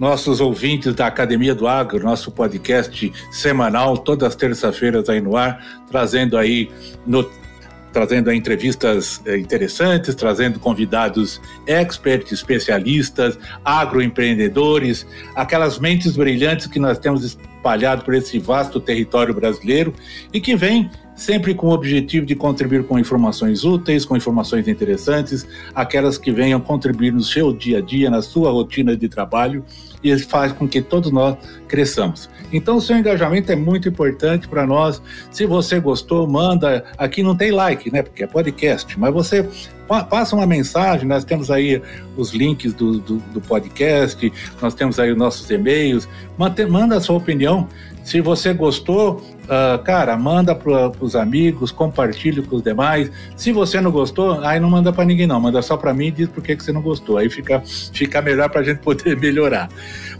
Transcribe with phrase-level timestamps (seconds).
[0.00, 5.62] nossos ouvintes da Academia do Agro, nosso podcast semanal, todas as terças-feiras aí no ar,
[5.90, 6.70] trazendo aí
[7.06, 7.30] no,
[7.92, 17.22] trazendo entrevistas eh, interessantes, trazendo convidados experts, especialistas, agroempreendedores, aquelas mentes brilhantes que nós temos
[17.22, 19.92] espalhado por esse vasto território brasileiro
[20.32, 25.46] e que vêm sempre com o objetivo de contribuir com informações úteis, com informações interessantes,
[25.74, 29.62] aquelas que venham contribuir no seu dia a dia, na sua rotina de trabalho
[30.02, 31.36] e faz com que todos nós
[31.68, 32.30] cresçamos.
[32.50, 35.02] Então, o seu engajamento é muito importante para nós.
[35.30, 36.84] Se você gostou, manda.
[36.96, 38.02] Aqui não tem like, né?
[38.02, 39.46] Porque é podcast, mas você
[40.08, 41.06] passa uma mensagem.
[41.06, 41.82] Nós temos aí
[42.16, 44.32] os links do, do, do podcast,
[44.62, 46.08] nós temos aí os nossos e-mails.
[46.38, 47.68] Manda, a sua opinião.
[48.02, 53.10] Se você gostou, uh, cara, manda para os amigos, compartilhe com os demais.
[53.36, 56.10] Se você não gostou, aí não manda para ninguém não, manda só para mim e
[56.12, 57.18] diz por que, que você não gostou.
[57.18, 57.60] Aí fica,
[57.92, 59.68] fica melhor para a gente poder melhorar.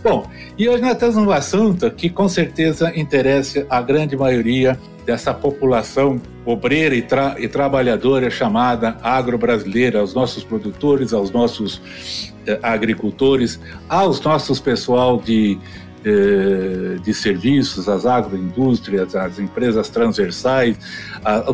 [0.02, 0.28] Bom,
[0.58, 6.20] e hoje nós temos um assunto que com certeza interessa a grande maioria dessa população
[6.44, 14.20] obreira e, tra e trabalhadora chamada agro-brasileira, aos nossos produtores, aos nossos eh, agricultores, aos
[14.20, 15.58] nossos pessoal de
[17.02, 20.78] de serviços, as agroindústrias, as empresas transversais,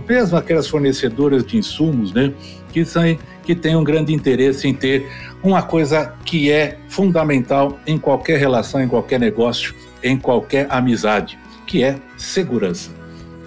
[0.08, 2.32] mesmo aquelas fornecedoras de insumos, né,
[2.72, 3.02] que, são,
[3.42, 5.06] que têm um grande interesse em ter
[5.42, 11.82] uma coisa que é fundamental em qualquer relação, em qualquer negócio, em qualquer amizade, que
[11.82, 12.90] é segurança.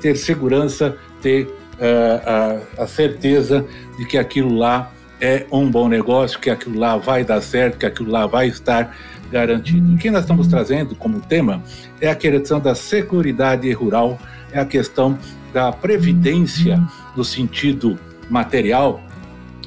[0.02, 3.66] Ter segurança, ter uh, a, a certeza
[3.97, 7.86] de que aquilo lá é um bom negócio, que aquilo lá vai dar certo, que
[7.86, 8.95] aquilo lá vai estar
[9.32, 9.94] garantido.
[9.94, 11.64] O que nós estamos trazendo como tema
[12.02, 14.17] é a questão da seguridade rural,
[14.52, 15.17] é a questão
[15.54, 16.82] da previdência
[17.16, 17.98] no sentido
[18.30, 19.02] material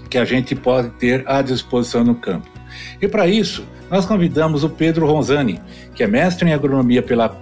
[0.08, 2.48] que a gente pode ter à disposição no campo.
[3.00, 5.60] E para isso, nós convidamos o Pedro Ronzani,
[5.94, 7.36] que é mestre em agronomia pela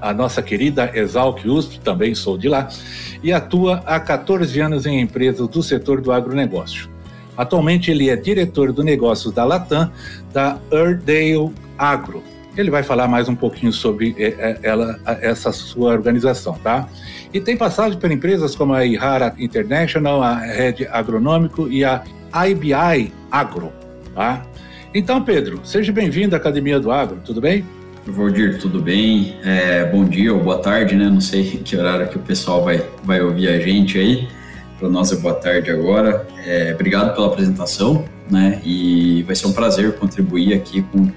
[0.00, 2.68] a nossa querida Exalc USP, também sou de lá,
[3.22, 6.91] e atua há 14 anos em empresas do setor do agronegócio.
[7.36, 9.90] Atualmente ele é diretor do negócios da Latam,
[10.32, 12.22] da Airedale Agro.
[12.56, 16.86] Ele vai falar mais um pouquinho sobre é, é, ela, essa sua organização, tá?
[17.32, 22.02] E tem passagem por empresas como a Ihara International, a Red Agronômico e a
[22.46, 23.72] IBI Agro,
[24.14, 24.42] tá?
[24.94, 27.64] Então, Pedro, seja bem-vindo à Academia do Agro, tudo bem?
[28.06, 29.36] Valdir, tudo bem?
[29.42, 31.08] É, bom dia ou boa tarde, né?
[31.08, 34.28] Não sei que horário que o pessoal vai, vai ouvir a gente aí
[34.82, 36.26] para nós é boa tarde agora.
[36.44, 38.60] É, obrigado pela apresentação, né?
[38.64, 41.08] E vai ser um prazer contribuir aqui com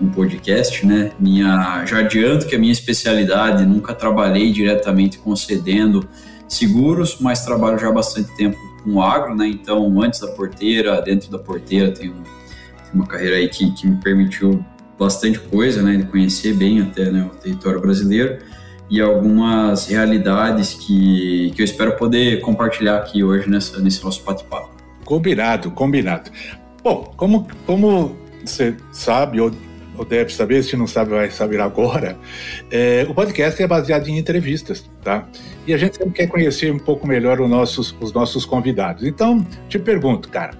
[0.00, 1.12] um podcast, né?
[1.20, 6.04] Minha, já adianto que a minha especialidade nunca trabalhei diretamente concedendo
[6.48, 9.46] seguros, mas trabalho já há bastante tempo com agro, né?
[9.46, 12.16] Então, antes da porteira, dentro da porteira, tem, tem
[12.92, 14.64] uma carreira aí que, que me permitiu
[14.98, 15.98] bastante coisa, né?
[15.98, 18.38] De conhecer bem até né, o território brasileiro
[18.90, 24.70] e algumas realidades que, que eu espero poder compartilhar aqui hoje nessa, nesse nosso bate-papo.
[25.04, 26.30] Combinado, combinado.
[26.82, 29.50] Bom, como, como você sabe ou,
[29.96, 32.16] ou deve saber, se não sabe vai saber agora,
[32.70, 35.26] é, o podcast é baseado em entrevistas, tá?
[35.66, 39.04] E a gente sempre quer conhecer um pouco melhor os nossos, os nossos convidados.
[39.04, 40.52] Então, te pergunto, cara,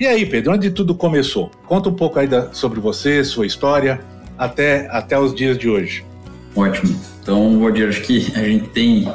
[0.00, 1.50] e aí, Pedro, onde tudo começou?
[1.66, 4.00] Conta um pouco aí da, sobre você, sua história,
[4.38, 6.07] até, até os dias de hoje.
[6.54, 6.98] Ótimo.
[7.22, 9.12] Então, Valdir, acho que a gente tem.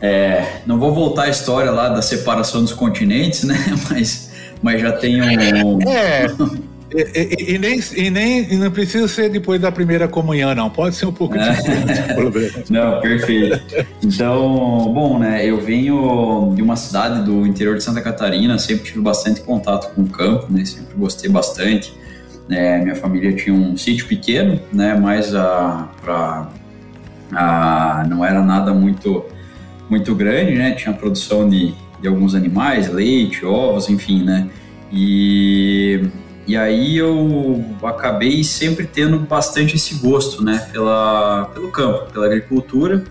[0.00, 3.56] É, não vou voltar à história lá da separação dos continentes, né?
[3.90, 4.28] Mas,
[4.62, 5.80] mas já tem um.
[5.88, 6.26] É.
[6.94, 10.70] E, e, e, nem, e nem e não precisa ser depois da primeira comunhão, não.
[10.70, 11.52] Pode ser um pouco é.
[11.52, 13.60] de Não, perfeito.
[14.02, 15.44] Então, bom, né?
[15.44, 20.02] Eu venho de uma cidade do interior de Santa Catarina, sempre tive bastante contato com
[20.02, 20.64] o campo, né?
[20.64, 21.92] Sempre gostei bastante.
[22.50, 24.94] É, minha família tinha um sítio pequeno, né?
[24.94, 26.48] Mas a, pra,
[27.32, 29.24] ah, não era nada muito
[29.88, 30.72] muito grande, né?
[30.72, 34.48] Tinha produção de, de alguns animais, leite, ovos, enfim, né?
[34.92, 36.08] E,
[36.46, 40.68] e aí eu acabei sempre tendo bastante esse gosto, né?
[40.72, 43.04] Pela, pelo campo, pela agricultura.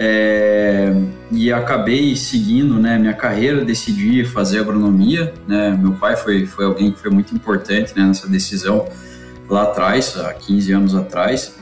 [0.00, 0.92] É,
[1.32, 5.34] e acabei seguindo né, minha carreira, decidi fazer agronomia.
[5.46, 5.76] Né?
[5.76, 8.88] Meu pai foi, foi alguém que foi muito importante né, nessa decisão
[9.48, 11.56] lá atrás, há 15 anos atrás.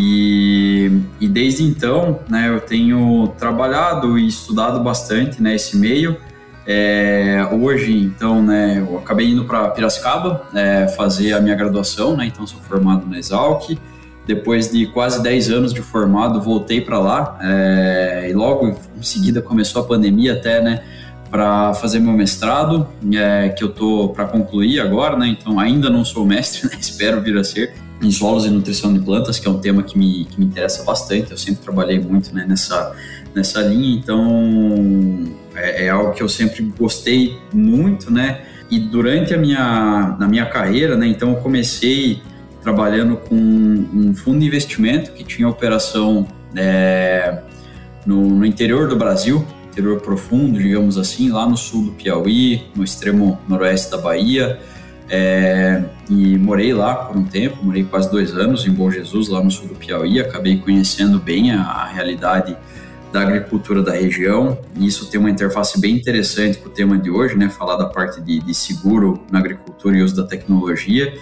[0.00, 6.16] E, e desde então, né, eu tenho trabalhado e estudado bastante né, esse meio.
[6.64, 12.26] É, hoje, então, né, eu acabei indo para Piracicaba é, fazer a minha graduação, né,
[12.26, 13.76] então sou formado na Exalc.
[14.24, 19.42] Depois de quase 10 anos de formado, voltei para lá é, e logo em seguida
[19.42, 20.84] começou a pandemia até, né,
[21.28, 26.04] para fazer meu mestrado, é, que eu tô para concluir agora, né, então ainda não
[26.04, 29.50] sou mestre, né, espero vir a ser em solos e nutrição de plantas, que é
[29.50, 31.30] um tema que me, que me interessa bastante.
[31.30, 32.94] Eu sempre trabalhei muito né, nessa,
[33.34, 35.24] nessa linha, então
[35.54, 38.42] é, é, algo que eu sempre gostei muito, né?
[38.70, 42.20] E durante a minha, na minha carreira, né, então eu comecei
[42.62, 47.40] trabalhando com um fundo de investimento que tinha operação é,
[48.04, 52.84] no, no interior do Brasil, interior profundo, digamos assim, lá no sul do Piauí, no
[52.84, 54.58] extremo noroeste da Bahia,
[55.10, 59.42] é, e morei lá por um tempo, morei quase dois anos em Bom Jesus, lá
[59.42, 60.20] no sul do Piauí.
[60.20, 62.56] Acabei conhecendo bem a, a realidade
[63.12, 64.58] da agricultura da região.
[64.76, 67.48] E isso tem uma interface bem interessante com o tema de hoje, né?
[67.48, 71.18] Falar da parte de, de seguro na agricultura e uso da tecnologia.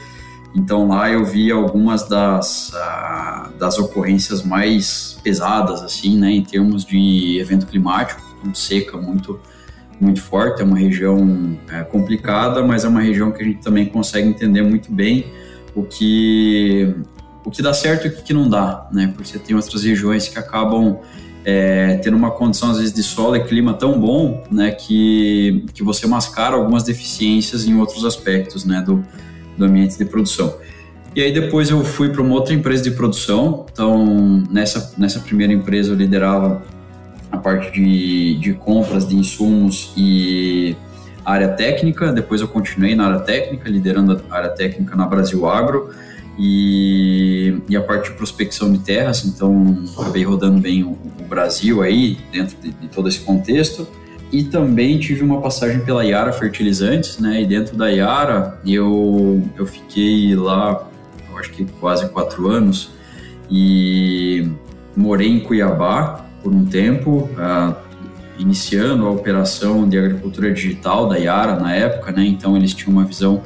[0.54, 2.72] Então lá eu vi algumas das,
[3.58, 6.30] das ocorrências mais pesadas, assim, né?
[6.30, 8.22] Em termos de evento climático,
[8.54, 9.38] seca, muito
[10.00, 13.87] muito forte, é uma região é, complicada, mas é uma região que a gente também
[13.87, 15.26] consegue entender muito bem
[15.75, 16.94] o que
[17.44, 19.12] o que dá certo e o que não dá, né?
[19.14, 20.98] Porque você tem outras regiões que acabam
[21.44, 25.84] é, tendo uma condição às vezes de solo e clima tão bom, né, que, que
[25.84, 29.06] você mascara algumas deficiências em outros aspectos, né, do,
[29.56, 30.56] do ambiente de produção.
[31.14, 35.52] E aí depois eu fui para uma outra empresa de produção, então nessa, nessa primeira
[35.52, 36.64] empresa eu liderava
[37.31, 40.76] a parte de, de compras de insumos e
[41.25, 42.12] área técnica.
[42.12, 45.90] Depois eu continuei na área técnica, liderando a área técnica na Brasil Agro
[46.38, 49.25] e, e a parte de prospecção de terras.
[49.25, 53.87] Então, acabei rodando bem o, o Brasil aí, dentro de, de, todo esse contexto.
[54.32, 57.43] E também tive uma passagem pela Iara Fertilizantes, né?
[57.43, 60.88] E dentro da Iara eu, eu fiquei lá,
[61.31, 62.90] eu acho que quase quatro anos,
[63.49, 64.49] e
[64.96, 67.75] morei em Cuiabá, por um tempo, uh,
[68.38, 72.25] iniciando a operação de agricultura digital da Yara na época, né?
[72.25, 73.43] Então eles tinham uma visão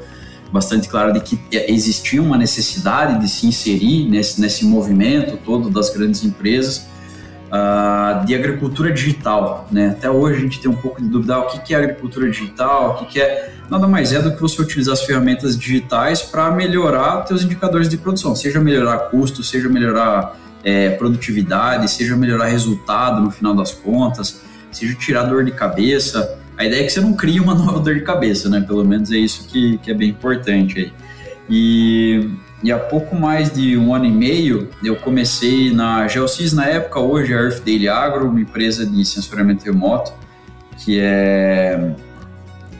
[0.52, 5.88] bastante clara de que existia uma necessidade de se inserir nesse, nesse movimento todo das
[5.88, 6.88] grandes empresas
[7.46, 9.94] uh, de agricultura digital, né?
[9.96, 13.00] Até hoje a gente tem um pouco de dúvida ah, o que é agricultura digital,
[13.02, 17.26] o que é nada mais é do que você utilizar as ferramentas digitais para melhorar
[17.26, 23.30] seus indicadores de produção, seja melhorar custo, seja melhorar é, produtividade, seja melhorar resultado no
[23.30, 26.38] final das contas, seja tirar dor de cabeça.
[26.56, 28.60] A ideia é que você não crie uma nova dor de cabeça, né?
[28.60, 30.92] Pelo menos é isso que, que é bem importante aí.
[31.48, 32.30] E,
[32.62, 37.00] e há pouco mais de um ano e meio, eu comecei na Geosys na época,
[37.00, 40.12] hoje é a Earth Daily Agro, uma empresa de sensoriamento remoto,
[40.78, 41.94] que é...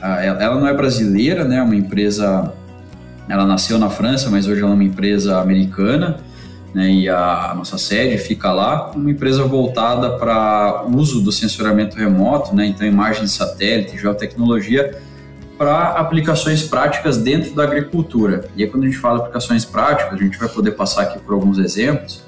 [0.03, 1.57] Ela não é brasileira, né?
[1.57, 2.53] É uma empresa...
[3.29, 6.19] Ela nasceu na França, mas hoje ela é uma empresa americana
[6.75, 12.55] né, e a, nossa sede fica lá, uma empresa voltada para uso do sensoramento remoto,
[12.55, 15.01] né, então imagem de satélite, geotecnologia,
[15.59, 18.49] para aplicações práticas dentro da agricultura.
[18.57, 21.35] E aí quando a gente fala aplicações práticas, a gente vai poder passar aqui por
[21.35, 22.23] alguns exemplos,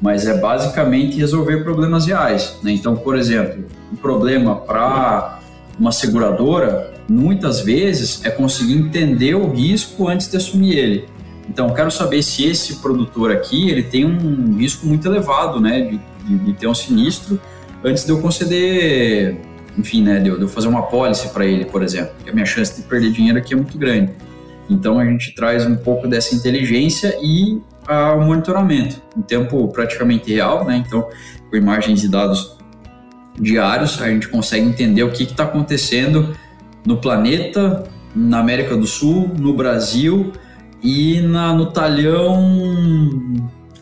[0.00, 2.56] mas é basicamente resolver problemas reais.
[2.62, 2.72] Né?
[2.72, 5.40] Então, por exemplo, um problema para
[5.78, 11.08] uma seguradora, muitas vezes, é conseguir entender o risco antes de assumir ele.
[11.48, 16.00] Então, quero saber se esse produtor aqui ele tem um risco muito elevado, né, de,
[16.24, 17.40] de, de ter um sinistro
[17.82, 19.40] antes de eu conceder,
[19.76, 22.34] enfim, né, de eu, de eu fazer uma pólice para ele, por exemplo, porque a
[22.34, 24.12] minha chance de perder dinheiro aqui é muito grande.
[24.68, 30.30] Então, a gente traz um pouco dessa inteligência e ah, o monitoramento em tempo praticamente
[30.30, 30.84] real, né?
[30.86, 31.08] Então,
[31.48, 32.58] com imagens e dados
[33.40, 36.36] diários, a gente consegue entender o que está acontecendo
[36.84, 40.32] no planeta, na América do Sul, no Brasil
[40.82, 42.38] e na, no talhão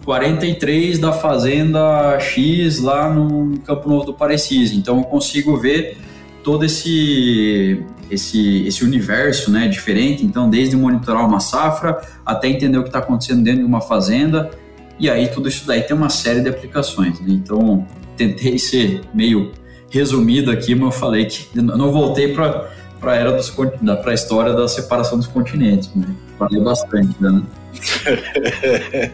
[0.04, 4.72] 43 da Fazenda X lá no Campo Novo do Parecis.
[4.72, 5.98] Então eu consigo ver
[6.42, 12.82] todo esse esse, esse universo né, diferente, então desde monitorar uma safra até entender o
[12.82, 14.50] que está acontecendo dentro de uma fazenda,
[14.98, 17.20] e aí tudo isso daí tem uma série de aplicações.
[17.20, 17.30] Né?
[17.30, 17.84] Então
[18.16, 19.50] tentei ser meio
[19.90, 24.52] resumido aqui, mas eu falei que não voltei para para era dos para a história
[24.52, 26.06] da separação dos continentes, né?
[26.38, 27.42] Falei bastante, né?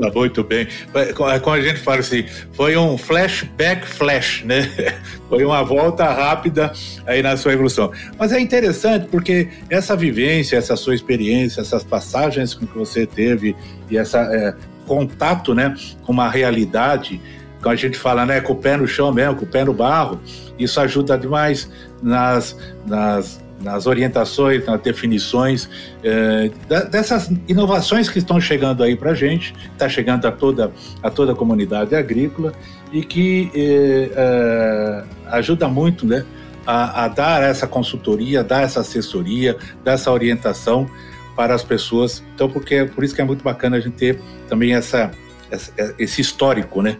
[0.00, 0.66] tá muito bem.
[1.14, 4.68] Como a gente fala assim, foi um flashback flash, né?
[5.28, 6.72] Foi uma volta rápida
[7.04, 7.90] aí na sua evolução.
[8.16, 13.56] Mas é interessante porque essa vivência, essa sua experiência, essas passagens que você teve
[13.90, 14.54] e essa é,
[14.86, 17.20] contato, né, com uma realidade,
[17.60, 19.74] como a gente fala, né, com o pé no chão mesmo, com o pé no
[19.74, 20.20] barro,
[20.56, 21.68] isso ajuda demais
[22.02, 25.68] nas, nas, nas orientações, nas definições
[26.02, 26.50] eh,
[26.90, 30.72] dessas inovações que estão chegando aí para a gente, está chegando a toda,
[31.02, 32.52] a toda a comunidade agrícola
[32.92, 36.24] e que eh, eh, ajuda muito né,
[36.66, 40.88] a, a, dar essa consultoria, dar essa assessoria, dar essa orientação
[41.34, 42.22] para as pessoas.
[42.34, 45.10] Então, porque por isso que é muito bacana a gente ter também essa,
[45.50, 46.98] essa esse histórico, né?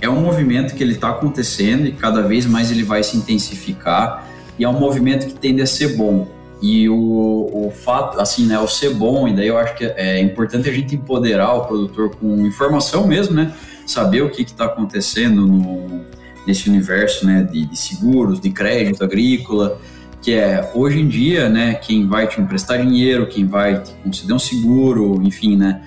[0.00, 4.24] é um movimento que ele está acontecendo e cada vez mais ele vai se intensificar
[4.56, 6.28] e é um movimento que tende a ser bom.
[6.62, 10.20] E o, o fato, assim, né, o ser bom, e daí eu acho que é
[10.20, 13.52] importante a gente empoderar o produtor com informação mesmo, né?
[13.86, 16.04] Saber o que está acontecendo no,
[16.46, 19.80] nesse universo né, de, de, seguros, de crédito agrícola,
[20.20, 24.34] que é hoje em dia, né, quem vai te emprestar dinheiro, quem vai te conceder
[24.34, 25.82] um seguro, enfim, né,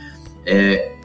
[0.45, 0.95] é,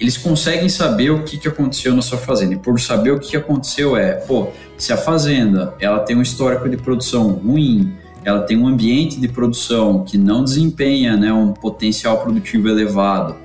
[0.00, 2.54] eles conseguem saber o que, que aconteceu na sua fazenda.
[2.54, 6.22] E por saber o que, que aconteceu é, pô, se a fazenda ela tem um
[6.22, 11.52] histórico de produção ruim, ela tem um ambiente de produção que não desempenha né, um
[11.52, 13.36] potencial produtivo elevado,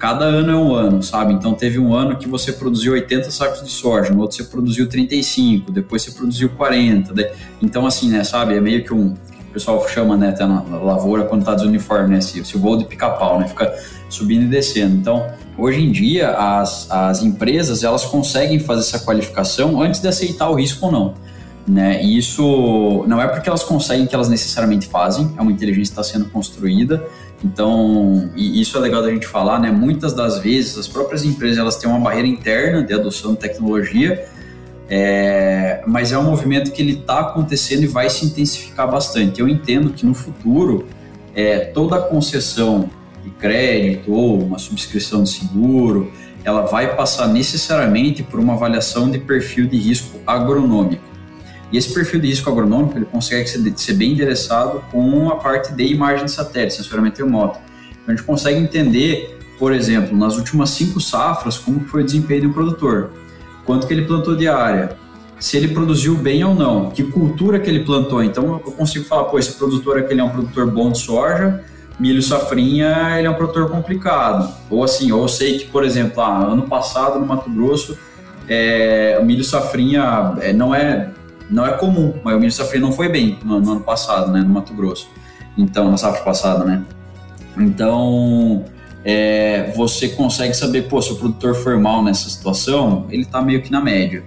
[0.00, 1.34] cada ano é um ano, sabe?
[1.34, 4.88] Então teve um ano que você produziu 80 sacos de soja, no outro você produziu
[4.88, 7.12] 35, depois você produziu 40.
[7.60, 8.56] Então, assim, né, sabe?
[8.56, 9.14] É meio que um.
[9.50, 12.18] O pessoal chama, né, até na lavoura quando tá desuniforme, né?
[12.18, 13.46] Esse, esse voo de pica-pau, né?
[13.48, 13.74] Fica
[14.08, 14.94] subindo e descendo.
[14.94, 15.26] Então,
[15.58, 20.54] hoje em dia, as, as empresas elas conseguem fazer essa qualificação antes de aceitar o
[20.54, 21.14] risco ou não.
[21.68, 22.02] Né?
[22.02, 26.00] E isso não é porque elas conseguem que elas necessariamente fazem, é uma inteligência que
[26.00, 27.06] está sendo construída,
[27.44, 29.70] então, e isso é legal da gente falar, né?
[29.70, 34.26] Muitas das vezes as próprias empresas elas têm uma barreira interna de adoção de tecnologia,
[34.88, 39.40] é, mas é um movimento que ele está acontecendo e vai se intensificar bastante.
[39.40, 40.86] Eu entendo que no futuro
[41.34, 42.90] é, toda a concessão
[43.24, 46.12] de crédito ou uma subscrição de seguro,
[46.44, 51.09] ela vai passar necessariamente por uma avaliação de perfil de risco agronômico.
[51.72, 55.84] E esse perfil de risco agronômico ele consegue ser, bem endereçado com a parte de
[55.84, 57.58] imagem de satélite, sensoramento remoto.
[57.90, 62.48] Então a gente consegue entender, por exemplo, nas últimas cinco safras, como foi o desempenho
[62.48, 63.10] do produtor,
[63.64, 64.96] quanto que ele plantou de área,
[65.38, 68.22] se ele produziu bem ou não, que cultura que ele plantou.
[68.22, 71.62] Então eu consigo falar, pô, esse produtor aqui é um produtor bom de soja,
[71.98, 74.52] milho safrinha ele é um produtor complicado.
[74.68, 77.96] Ou assim, ou eu sei que, por exemplo, ah, ano passado no Mato Grosso,
[78.48, 81.10] é, o milho safrinha é, não é
[81.50, 84.40] não é comum, mas o milho safrinha não foi bem no, no, ano passado, né,
[84.40, 85.08] no Mato Grosso.
[85.58, 86.82] Então, na safra passada, né?
[87.58, 88.64] Então,
[89.04, 93.60] é, você consegue saber, pô, se o produtor for mal nessa situação, ele está meio
[93.60, 94.22] que na média.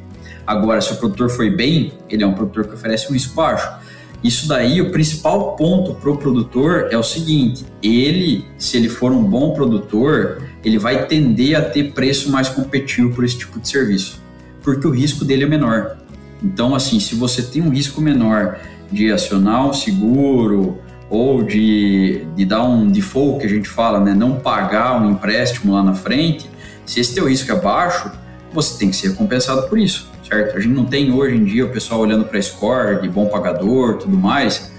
[0.46, 3.72] Agora, se o produtor foi bem, ele é um produtor que oferece um risco baixo.
[4.22, 9.12] Isso daí, o principal ponto para o produtor é o seguinte: ele, se ele for
[9.12, 13.68] um bom produtor, ele vai tender a ter preço mais competitivo por esse tipo de
[13.68, 14.22] serviço,
[14.62, 15.98] porque o risco dele é menor.
[16.44, 18.58] Então, assim, se você tem um risco menor
[18.92, 20.78] de acionar um seguro
[21.10, 25.74] ou de, de dar um default, que a gente fala, né, não pagar um empréstimo
[25.74, 26.50] lá na frente,
[26.86, 28.12] se esse teu risco é baixo,
[28.52, 30.58] você tem que ser compensado por isso, certo?
[30.58, 33.98] A gente não tem hoje em dia o pessoal olhando para score de bom pagador,
[33.98, 34.72] tudo mais,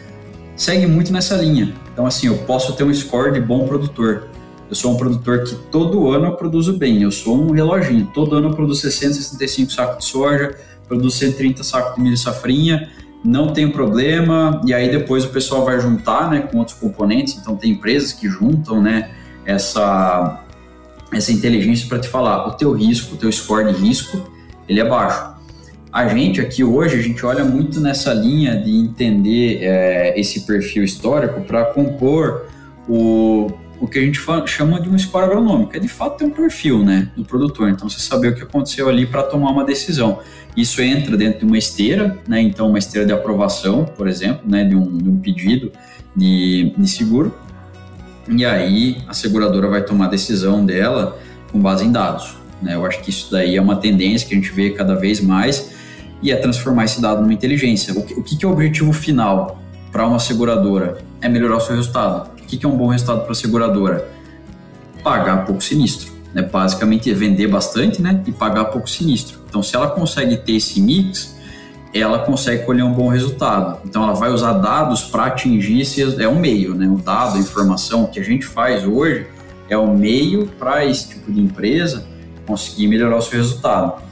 [0.56, 1.74] segue muito nessa linha.
[1.92, 4.28] Então, assim, eu posso ter um score de bom produtor.
[4.68, 8.36] Eu sou um produtor que todo ano eu produzo bem, eu sou um reloginho, todo
[8.36, 10.56] ano eu produzo 60, 65 sacos de soja,
[10.94, 12.88] produz 130 sacos de milho safrinha,
[13.24, 17.56] não tem problema, e aí depois o pessoal vai juntar né, com outros componentes, então
[17.56, 19.10] tem empresas que juntam né,
[19.44, 20.44] essa,
[21.12, 24.30] essa inteligência para te falar o teu risco, o teu score de risco,
[24.68, 25.34] ele é baixo.
[25.90, 30.84] A gente aqui hoje, a gente olha muito nessa linha de entender é, esse perfil
[30.84, 32.46] histórico para compor
[32.88, 33.50] o,
[33.80, 35.76] o que a gente chama de um score agronômico.
[35.76, 37.68] É de fato ter um perfil né, do produtor.
[37.68, 40.20] Então, você saber o que aconteceu ali para tomar uma decisão.
[40.56, 44.64] Isso entra dentro de uma esteira, né, então uma esteira de aprovação, por exemplo, né,
[44.64, 45.72] de, um, de um pedido
[46.14, 47.34] de, de seguro.
[48.28, 51.18] E aí a seguradora vai tomar a decisão dela
[51.50, 52.36] com base em dados.
[52.62, 52.74] Né?
[52.74, 55.74] Eu acho que isso daí é uma tendência que a gente vê cada vez mais
[56.22, 57.92] e é transformar esse dado numa inteligência.
[57.92, 59.60] O que, o que é o objetivo final
[59.92, 60.98] para uma seguradora?
[61.20, 62.30] É melhorar o seu resultado.
[62.44, 64.08] O que é um bom resultado para a seguradora?
[65.02, 66.12] Pagar pouco sinistro.
[66.32, 66.42] Né?
[66.42, 68.22] Basicamente é vender bastante né?
[68.26, 69.40] e pagar pouco sinistro.
[69.48, 71.34] Então, se ela consegue ter esse mix,
[71.92, 73.80] ela consegue colher um bom resultado.
[73.84, 76.22] Então, ela vai usar dados para atingir esse.
[76.22, 76.86] É um meio, né?
[76.86, 79.26] O dado, a informação que a gente faz hoje
[79.68, 82.06] é o meio para esse tipo de empresa
[82.46, 84.02] conseguir melhorar o seu resultado.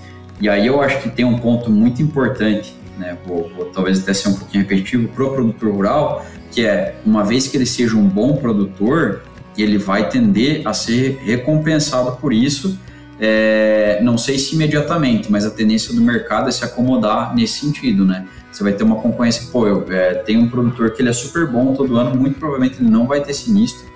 [0.40, 4.12] E aí eu acho que tem um ponto muito importante, né, vou, vou talvez até
[4.12, 7.97] ser um pouquinho repetitivo, para o produtor rural, que é, uma vez que ele seja
[7.97, 9.23] um bom produtor,
[9.56, 12.78] ele vai tender a ser recompensado por isso,
[13.21, 18.04] é, não sei se imediatamente, mas a tendência do mercado é se acomodar nesse sentido,
[18.04, 18.26] né?
[18.50, 21.47] Você vai ter uma concorrência, pô, eu é, tenho um produtor que ele é super
[21.47, 23.92] bom todo ano, muito provavelmente ele não vai ter sinistro,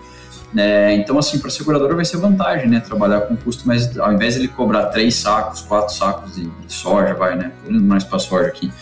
[0.56, 2.80] é, então, assim, para a seguradora vai ser vantagem, né?
[2.80, 6.72] Trabalhar com custo, mas ao invés de ele cobrar três sacos, quatro sacos de, de
[6.72, 7.52] soja, vai, né?
[7.68, 8.72] Mais para soja aqui,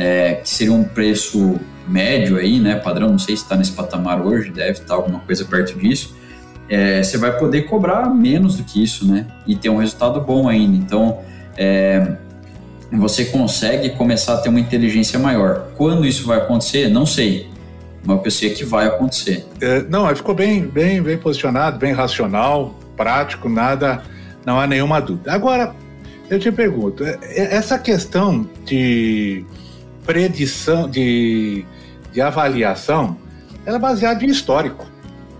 [0.00, 2.76] é, que seria um preço médio aí, né?
[2.76, 6.16] Padrão, não sei se está nesse patamar hoje, deve estar tá alguma coisa perto disso.
[6.70, 9.26] É, você vai poder cobrar menos do que isso, né?
[9.46, 10.74] E ter um resultado bom ainda.
[10.74, 11.18] Então,
[11.54, 12.16] é,
[12.90, 15.66] você consegue começar a ter uma inteligência maior.
[15.76, 17.50] Quando isso vai acontecer, não sei
[18.02, 19.44] uma pessoa que vai acontecer.
[19.60, 24.02] É, não, ficou bem, bem, bem posicionado, bem racional, prático, nada,
[24.46, 25.30] não há nenhuma dúvida.
[25.30, 25.74] Agora,
[26.30, 29.44] eu te pergunto, é, é, essa questão de
[30.10, 31.64] predição, de,
[32.10, 33.16] de avaliação,
[33.64, 34.84] ela é baseada em histórico.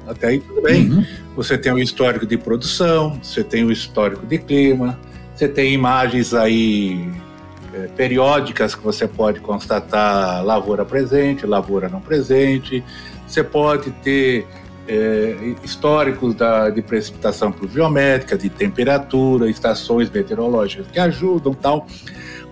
[0.06, 0.88] Até aí tudo bem.
[0.88, 1.04] Uhum.
[1.34, 4.96] Você tem o histórico de produção, você tem o histórico de clima,
[5.34, 7.10] você tem imagens aí
[7.74, 12.84] é, periódicas que você pode constatar lavoura presente, lavoura não presente.
[13.26, 14.46] Você pode ter
[14.86, 21.88] é, históricos da, de precipitação pluviométrica, de temperatura, estações meteorológicas que ajudam tal.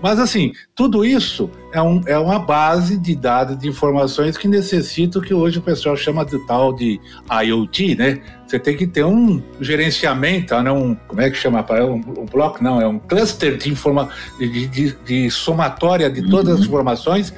[0.02, 5.20] Mas, assim, tudo isso é, um, é uma base de dados, de informações que necessitam
[5.20, 7.00] que hoje o pessoal chama de tal de
[7.44, 8.20] IoT, né?
[8.46, 10.70] Você tem que ter um gerenciamento, né?
[10.70, 11.66] um, como é que chama?
[11.82, 12.62] Um, um bloco?
[12.62, 14.08] Não, é um cluster de, informa,
[14.38, 16.60] de, de, de somatória de todas uhum.
[16.60, 17.34] as informações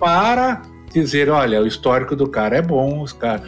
[0.00, 3.42] para dizer, olha, o histórico do cara é bom, os cara,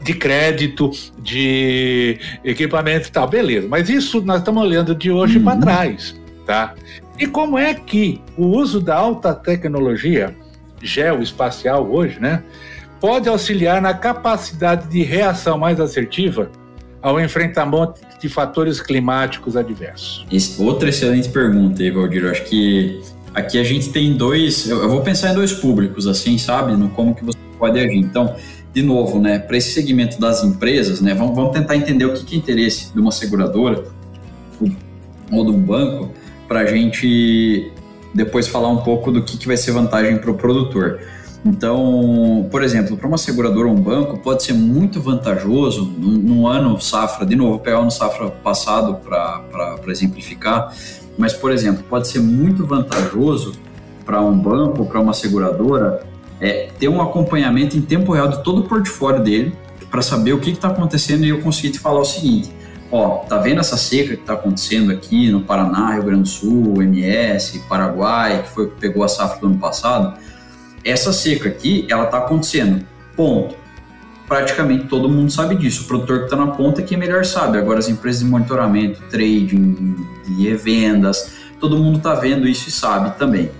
[0.00, 3.66] de crédito, de equipamento e tal, beleza.
[3.68, 5.44] Mas isso nós estamos olhando de hoje uhum.
[5.44, 6.74] para trás, tá?
[7.18, 10.36] E como é que o uso da alta tecnologia
[10.80, 12.44] geoespacial hoje, né,
[13.00, 16.50] pode auxiliar na capacidade de reação mais assertiva
[17.02, 20.26] ao enfrentamento de fatores climáticos adversos?
[20.58, 22.24] outra excelente pergunta, Evaldir.
[22.24, 23.00] Eu acho que
[23.34, 24.68] aqui a gente tem dois.
[24.68, 26.76] Eu vou pensar em dois públicos, assim, sabe?
[26.76, 27.98] No como que você pode agir.
[27.98, 28.36] Então,
[28.72, 32.24] de novo, né, para esse segmento das empresas, né, vamos, vamos tentar entender o que,
[32.24, 33.84] que é interesse de uma seguradora
[35.30, 36.12] ou de um banco
[36.48, 37.70] para a gente
[38.14, 40.98] depois falar um pouco do que, que vai ser vantagem para o produtor.
[41.44, 46.80] Então, por exemplo, para uma seguradora ou um banco, pode ser muito vantajoso num, ano
[46.80, 50.74] safra, de novo, pegar o ano safra passado para exemplificar,
[51.16, 53.52] mas, por exemplo, pode ser muito vantajoso
[54.04, 56.02] para um banco, para uma seguradora,
[56.40, 59.54] é, ter um acompanhamento em tempo real de todo o portfólio dele,
[59.90, 62.50] para saber o que está acontecendo e eu conseguir te falar o seguinte:
[62.90, 66.82] ó, tá vendo essa seca que está acontecendo aqui no Paraná, Rio Grande do Sul,
[66.82, 70.18] MS, Paraguai, que foi que pegou a safra do ano passado?
[70.84, 72.84] Essa seca aqui, ela está acontecendo,
[73.16, 73.54] ponto.
[74.26, 75.84] Praticamente todo mundo sabe disso.
[75.84, 77.56] O produtor que está na ponta é que melhor sabe.
[77.56, 79.96] Agora as empresas de monitoramento, trading,
[80.26, 83.50] de revendas, todo mundo está vendo isso e sabe também.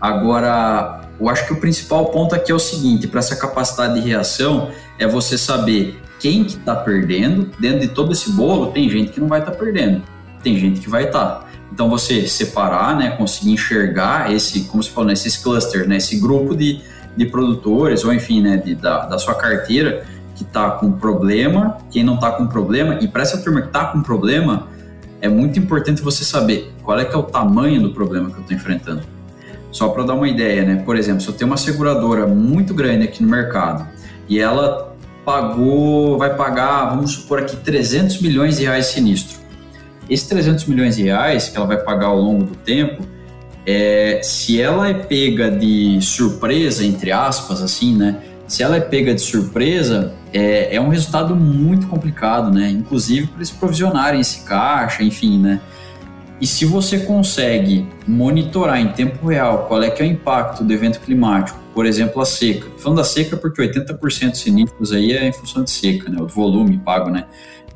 [0.00, 4.00] Agora, eu acho que o principal ponto aqui é o seguinte, para essa capacidade de
[4.00, 9.12] reação, é você saber quem que está perdendo, dentro de todo esse bolo, tem gente
[9.12, 10.00] que não vai estar tá perdendo,
[10.42, 11.22] tem gente que vai estar.
[11.22, 11.46] Tá.
[11.70, 16.18] Então você separar, né, conseguir enxergar esse, como se falou, né, esses clusters, né, esse
[16.18, 16.80] grupo de,
[17.14, 22.02] de produtores, ou enfim, né, de, da, da sua carteira que está com problema, quem
[22.02, 24.68] não está com problema, e para essa turma que está com problema,
[25.20, 28.40] é muito importante você saber qual é que é o tamanho do problema que eu
[28.40, 29.02] estou enfrentando.
[29.70, 30.76] Só para dar uma ideia, né?
[30.86, 33.86] Por exemplo, se eu tenho uma seguradora muito grande aqui no mercado
[34.26, 34.93] e ela
[35.24, 39.38] pagou, vai pagar, vamos supor aqui, 300 milhões de reais sinistro.
[40.08, 43.02] Esses 300 milhões de reais que ela vai pagar ao longo do tempo,
[43.66, 48.18] é, se ela é pega de surpresa, entre aspas, assim, né?
[48.46, 52.68] Se ela é pega de surpresa, é, é um resultado muito complicado, né?
[52.68, 55.60] Inclusive para eles provisionarem esse caixa, enfim, né?
[56.40, 60.72] E se você consegue monitorar em tempo real qual é que é o impacto do
[60.72, 62.66] evento climático, por exemplo, a seca.
[62.78, 66.20] Falando da seca porque 80% dos sinistros aí é em função de seca, né?
[66.20, 67.24] O volume pago, né?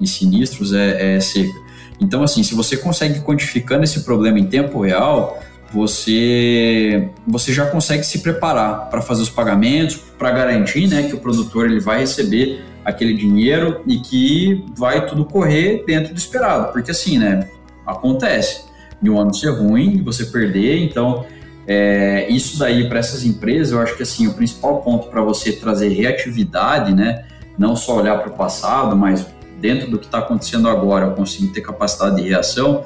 [0.00, 1.52] Em sinistros é, é seca.
[2.00, 5.40] Então, assim, se você consegue quantificando esse problema em tempo real,
[5.72, 11.18] você você já consegue se preparar para fazer os pagamentos, para garantir, né, que o
[11.18, 16.90] produtor ele vai receber aquele dinheiro e que vai tudo correr dentro do esperado, porque
[16.90, 17.48] assim, né,
[17.88, 18.66] acontece
[19.00, 21.24] de um ano ser ruim, você perder, então
[21.66, 25.52] é, isso daí para essas empresas, eu acho que assim o principal ponto para você
[25.52, 27.24] trazer reatividade, né,
[27.58, 29.26] não só olhar para o passado, mas
[29.60, 32.84] dentro do que está acontecendo agora, conseguir ter capacidade de reação,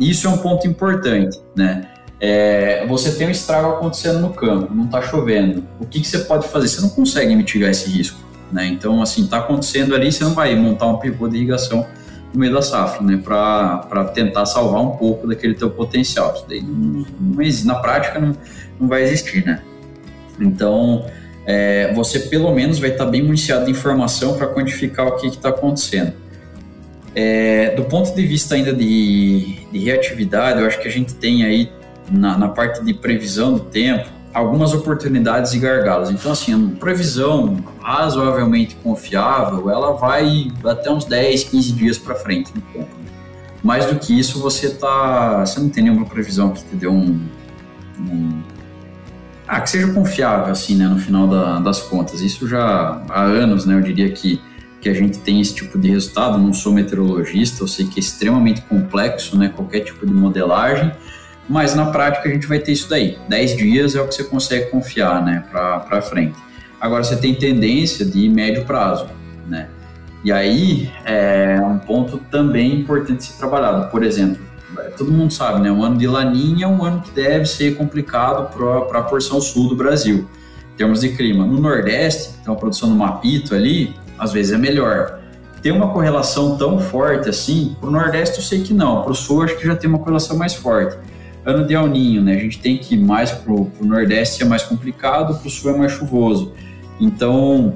[0.00, 1.88] isso é um ponto importante, né?
[2.20, 5.64] É, você tem um estrago acontecendo no campo, não está chovendo.
[5.78, 6.68] O que, que, você pode fazer?
[6.68, 8.18] Você não consegue mitigar esse risco,
[8.50, 8.66] né?
[8.66, 11.86] Então, assim, está acontecendo ali, você não vai montar um pivô de irrigação
[12.34, 13.22] no meio da safra, né?
[13.24, 16.34] Para tentar salvar um pouco daquele teu potencial.
[16.34, 18.36] Isso daí não, não na prática não,
[18.78, 19.62] não vai existir, né?
[20.40, 21.06] Então,
[21.46, 25.50] é, você pelo menos vai estar bem municiado de informação para quantificar o que está
[25.50, 26.12] acontecendo.
[27.14, 31.44] É, do ponto de vista ainda de, de reatividade, eu acho que a gente tem
[31.44, 31.70] aí
[32.10, 36.10] na, na parte de previsão do tempo, algumas oportunidades e gargalos.
[36.10, 42.52] Então, assim, a previsão razoavelmente confiável, ela vai até uns 10, 15 dias para frente
[42.54, 42.90] no tempo.
[43.62, 47.18] Mais do que isso, você tá, você não tem nenhuma previsão que te dê um,
[47.98, 48.42] um
[49.46, 52.20] ah, que seja confiável, assim, né, no final da, das contas.
[52.20, 54.40] Isso já há anos, né, eu diria que,
[54.80, 56.38] que a gente tem esse tipo de resultado.
[56.38, 60.92] Não sou meteorologista, eu sei que é extremamente complexo, né, qualquer tipo de modelagem,
[61.48, 63.18] mas na prática a gente vai ter isso daí.
[63.28, 66.36] 10 dias é o que você consegue confiar, né, para frente.
[66.80, 69.06] Agora você tem tendência de médio prazo,
[69.46, 69.68] né?
[70.22, 73.90] E aí é um ponto também importante ser trabalhado.
[73.90, 74.42] Por exemplo,
[74.96, 75.70] todo mundo sabe, né?
[75.70, 78.50] Um ano de laninha é um ano que deve ser complicado
[78.88, 80.28] para a porção sul do Brasil,
[80.72, 81.44] em termos de clima.
[81.44, 85.20] No Nordeste, então a produção do mapito ali, às vezes é melhor.
[85.60, 87.76] Tem uma correlação tão forte assim?
[87.80, 89.98] Para o Nordeste eu sei que não, para o Sul acho que já tem uma
[89.98, 90.96] correlação mais forte
[91.44, 92.34] ano de El Ninho, né?
[92.34, 95.74] A gente tem que ir mais para o Nordeste é mais complicado, para o Sul
[95.74, 96.52] é mais chuvoso.
[97.00, 97.74] Então,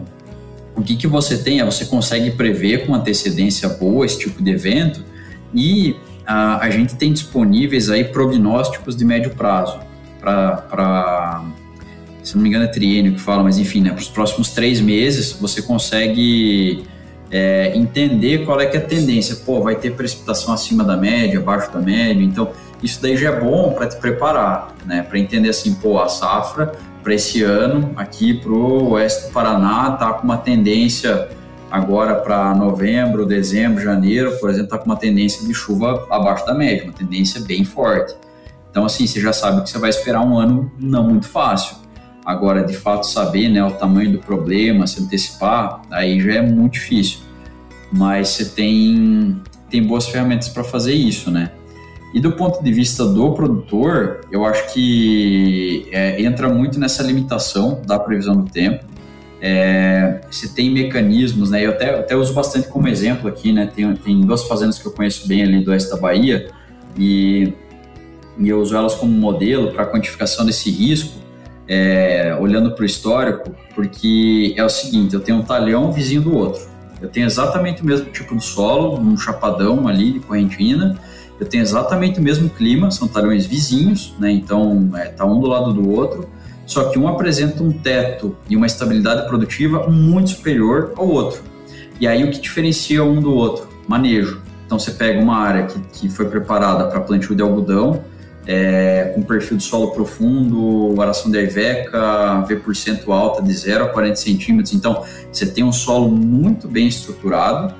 [0.74, 4.50] o que, que você tem é você consegue prever com antecedência boa esse tipo de
[4.50, 5.04] evento
[5.52, 9.80] e a, a gente tem disponíveis aí prognósticos de médio prazo
[10.20, 11.44] para
[12.22, 14.80] se não me engano é triênio que fala, mas enfim, né, para os próximos três
[14.80, 16.84] meses você consegue
[17.30, 19.36] é, entender qual é que é a tendência.
[19.36, 22.50] Pô, vai ter precipitação acima da média, abaixo da média, então
[22.82, 25.02] isso daí já é bom para te preparar, né?
[25.02, 29.92] Para entender assim, pô, a safra para esse ano aqui para o oeste do Paraná
[29.92, 31.28] tá com uma tendência
[31.70, 36.54] agora para novembro, dezembro, janeiro, por exemplo, tá com uma tendência de chuva abaixo da
[36.54, 38.14] média, uma tendência bem forte.
[38.70, 41.76] Então assim, você já sabe que você vai esperar um ano não muito fácil.
[42.24, 46.74] Agora, de fato, saber né, o tamanho do problema, se antecipar, aí já é muito
[46.74, 47.20] difícil.
[47.90, 51.52] Mas você tem, tem boas ferramentas para fazer isso, né?
[52.12, 57.82] E do ponto de vista do produtor, eu acho que é, entra muito nessa limitação
[57.86, 58.84] da previsão do tempo.
[59.40, 61.64] É, você tem mecanismos, né?
[61.64, 63.70] Eu até, até uso bastante como exemplo aqui, né?
[63.72, 66.50] Tem, tem duas fazendas que eu conheço bem ali do oeste da Bahia
[66.96, 67.52] e,
[68.38, 71.18] e eu uso elas como modelo para quantificação desse risco,
[71.68, 76.36] é, olhando para o histórico, porque é o seguinte: eu tenho um talhão vizinho do
[76.36, 76.66] outro.
[77.00, 80.98] Eu tenho exatamente o mesmo tipo de solo, um chapadão ali de correntina,
[81.40, 84.30] eu tenho exatamente o mesmo clima, são talhões vizinhos, né?
[84.30, 86.28] Então é, tá um do lado do outro,
[86.66, 91.42] só que um apresenta um teto e uma estabilidade produtiva muito superior ao outro.
[92.00, 93.68] E aí o que diferencia um do outro?
[93.86, 94.42] Manejo.
[94.66, 98.04] Então você pega uma área que, que foi preparada para plantio de algodão,
[98.46, 104.16] é, com perfil de solo profundo, aração de aiveca, V% alta de 0 a 40
[104.16, 104.74] centímetros.
[104.74, 107.74] Então você tem um solo muito bem estruturado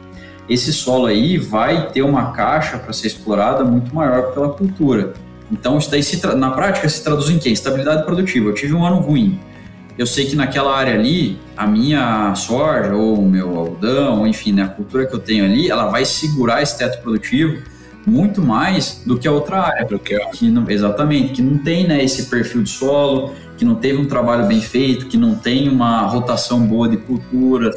[0.49, 5.13] esse solo aí vai ter uma caixa para ser explorada muito maior pela cultura.
[5.51, 7.51] Então, isso daí se na prática se traduz em quê?
[7.51, 8.49] Estabilidade produtiva.
[8.49, 9.39] Eu tive um ano ruim.
[9.97, 14.63] Eu sei que naquela área ali, a minha soja ou o meu algodão, enfim, né,
[14.63, 17.61] a cultura que eu tenho ali, ela vai segurar esse teto produtivo
[18.07, 19.85] muito mais do que a outra área.
[19.85, 23.75] Do que, que não, exatamente, que não tem né, esse perfil de solo, que não
[23.75, 27.75] teve um trabalho bem feito, que não tem uma rotação boa de culturas,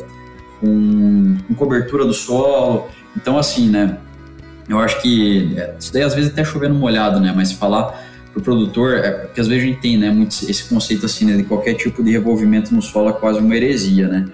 [0.61, 2.87] com, com cobertura do solo.
[3.17, 3.97] Então, assim, né?
[4.69, 7.33] Eu acho que é, isso daí às vezes até chovendo molhado, né?
[7.35, 7.99] Mas falar
[8.31, 11.25] para o produtor, é, porque às vezes a gente tem né, muito esse conceito assim,
[11.25, 14.25] né, de qualquer tipo de revolvimento no solo é quase uma heresia, né?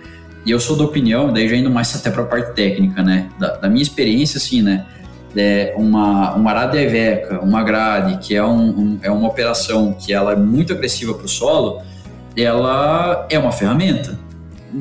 [0.46, 3.30] E eu sou da opinião, daí já indo mais até para a parte técnica, né?
[3.40, 4.86] Da, da, minha experiência, assim, né?
[5.36, 10.14] É uma, uma arada eveca, uma grade, que é, um, um, é uma operação que
[10.14, 11.82] ela é muito agressiva para o solo,
[12.36, 14.18] ela é uma ferramenta.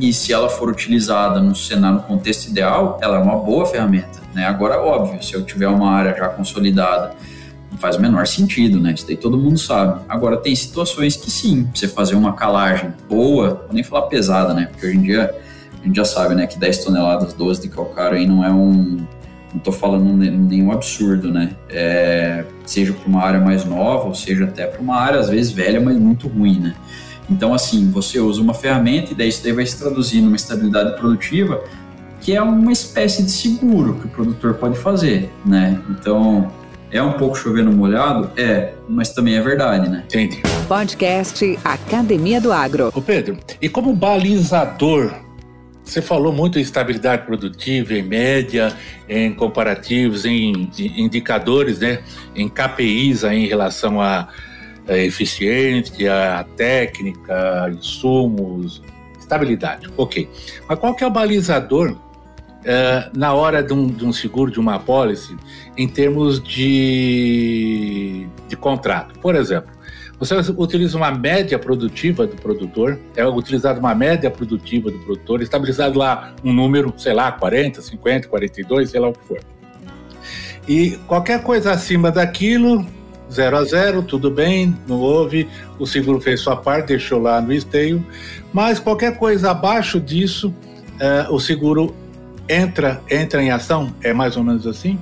[0.01, 4.21] E se ela for utilizada no cenário, no contexto ideal, ela é uma boa ferramenta.
[4.35, 4.45] Né?
[4.45, 7.15] Agora, óbvio, se eu tiver uma área já consolidada
[7.77, 8.95] não faz o menor sentido, né?
[8.95, 10.01] Isso daí todo mundo sabe.
[10.09, 14.69] Agora, tem situações que sim, você fazer uma calagem boa, vou nem falar pesada, né?
[14.71, 15.35] Porque hoje em dia
[15.83, 19.07] a gente já sabe, né, que 10 toneladas, 12 de calcário aí não é um.
[19.53, 21.51] Não tô falando nenhum absurdo, né?
[21.71, 25.53] É, seja para uma área mais nova, ou seja até para uma área, às vezes,
[25.53, 26.75] velha, mas muito ruim, né?
[27.29, 30.97] Então, assim, você usa uma ferramenta e daí isso daí vai se traduzir numa estabilidade
[30.97, 31.63] produtiva,
[32.21, 35.81] que é uma espécie de seguro que o produtor pode fazer, né?
[35.91, 36.53] Então,
[36.91, 38.31] é um pouco chovendo molhado?
[38.37, 40.05] É, mas também é verdade, né?
[40.07, 40.43] Entendi.
[40.69, 42.93] Podcast Academia do Agro.
[42.95, 45.13] Ô Pedro, e como balizador,
[45.85, 48.73] você falou muito em estabilidade produtiva, em média,
[49.09, 52.01] em comparativos, em indicadores, né?
[52.35, 54.29] Em KPIs aí em relação a,
[54.89, 58.83] a eficiência, a técnica, insumos,
[59.19, 59.89] estabilidade.
[59.97, 60.29] Ok.
[60.69, 61.97] Mas qual que é o balizador
[62.67, 65.37] uh, na hora de um, de um, seguro, de uma apólice,
[65.77, 69.19] em termos de, de contrato.
[69.21, 69.71] Por exemplo,
[70.19, 75.99] você utiliza uma média produtiva do produtor, é utilizado uma média produtiva do produtor, estabilizado
[75.99, 79.41] lá um número, sei lá, 40, 50, 42, sei lá o que for.
[80.67, 82.85] E qualquer coisa acima daquilo,
[83.31, 87.53] zero a zero, tudo bem, não houve, o seguro fez sua parte, deixou lá no
[87.53, 88.05] esteio,
[88.53, 91.95] mas qualquer coisa abaixo disso, uh, o seguro
[92.49, 93.93] entra, entra em ação?
[94.03, 94.99] É mais ou menos assim?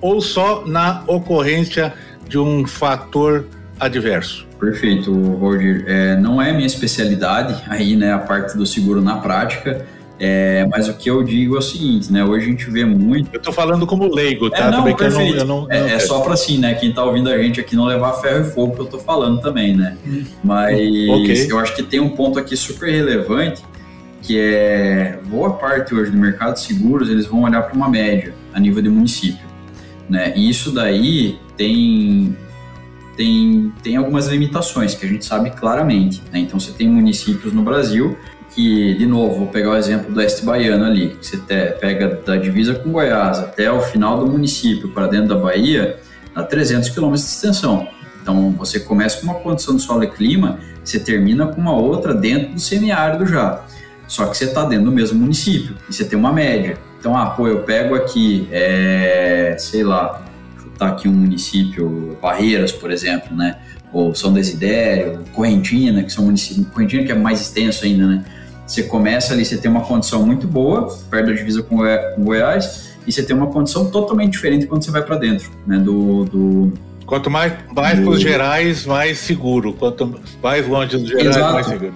[0.00, 1.94] Ou só na ocorrência
[2.28, 3.46] de um fator
[3.80, 4.46] adverso?
[4.60, 5.84] Perfeito, Roger.
[5.86, 9.86] É, não é minha especialidade aí, né, a parte do seguro na prática.
[10.18, 12.24] É, mas o que eu digo é o seguinte, né?
[12.24, 13.30] Hoje a gente vê muito.
[13.32, 14.58] Eu tô falando como leigo, tá?
[14.58, 15.38] É, não, também perfeito.
[15.38, 16.74] Eu não, eu não, é, é, só para assim, né?
[16.74, 19.40] Quem tá ouvindo a gente aqui não levar ferro e fogo que eu tô falando
[19.40, 19.96] também, né?
[20.06, 20.24] Hum.
[20.42, 21.50] Mas okay.
[21.50, 23.62] eu acho que tem um ponto aqui super relevante
[24.24, 28.34] que é boa parte hoje do mercado de seguros, eles vão olhar para uma média
[28.54, 29.46] a nível de município,
[30.08, 30.32] né?
[30.34, 32.34] E isso daí tem
[33.16, 36.40] tem, tem algumas limitações que a gente sabe claramente, né?
[36.40, 38.16] Então você tem municípios no Brasil
[38.54, 42.36] que, de novo, vou pegar o exemplo do Oeste Baiano ali, que você pega da
[42.36, 45.98] divisa com Goiás até o final do município para dentro da Bahia,
[46.34, 47.88] a 300 quilômetros de extensão.
[48.22, 52.14] Então você começa com uma condição de solo e clima, você termina com uma outra
[52.14, 53.62] dentro do semiárido já.
[54.06, 56.78] Só que você está dentro do mesmo município e você tem uma média.
[57.00, 60.24] Então, ah, pô, eu pego aqui, é, sei lá,
[60.62, 63.58] chutar aqui um município, Barreiras, por exemplo, né?
[63.92, 68.24] Ou São Desidério, Correntina, que são municípios, Correntina que é mais extenso ainda, né?
[68.66, 71.78] Você começa ali, você tem uma condição muito boa, perto da divisa com
[72.18, 75.78] Goiás, e você tem uma condição totalmente diferente quando você vai para dentro, né?
[75.78, 76.72] Do, do,
[77.06, 79.74] Quanto mais, mais para os gerais, mais seguro.
[79.74, 81.52] Quanto mais longe dos gerais, Exato.
[81.52, 81.94] mais seguro.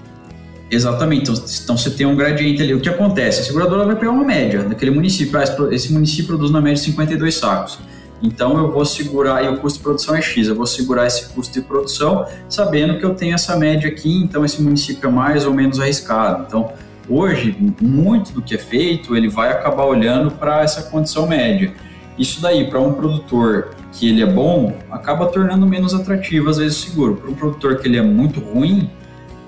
[0.71, 1.23] Exatamente.
[1.23, 2.75] Então, então, você tem um gradiente ali.
[2.75, 3.41] O que acontece?
[3.41, 5.39] A seguradora vai pegar uma média daquele município.
[5.39, 7.79] Ah, esse município produz na média 52 sacos.
[8.23, 11.29] Então eu vou segurar, e o custo de produção é X, eu vou segurar esse
[11.29, 15.47] custo de produção sabendo que eu tenho essa média aqui, então esse município é mais
[15.47, 16.45] ou menos arriscado.
[16.47, 16.73] Então,
[17.09, 21.73] hoje, muito do que é feito, ele vai acabar olhando para essa condição média.
[22.19, 26.77] Isso daí, para um produtor que ele é bom, acaba tornando menos atrativo, às vezes,
[26.77, 27.17] o seguro.
[27.17, 28.91] Para um produtor que ele é muito ruim,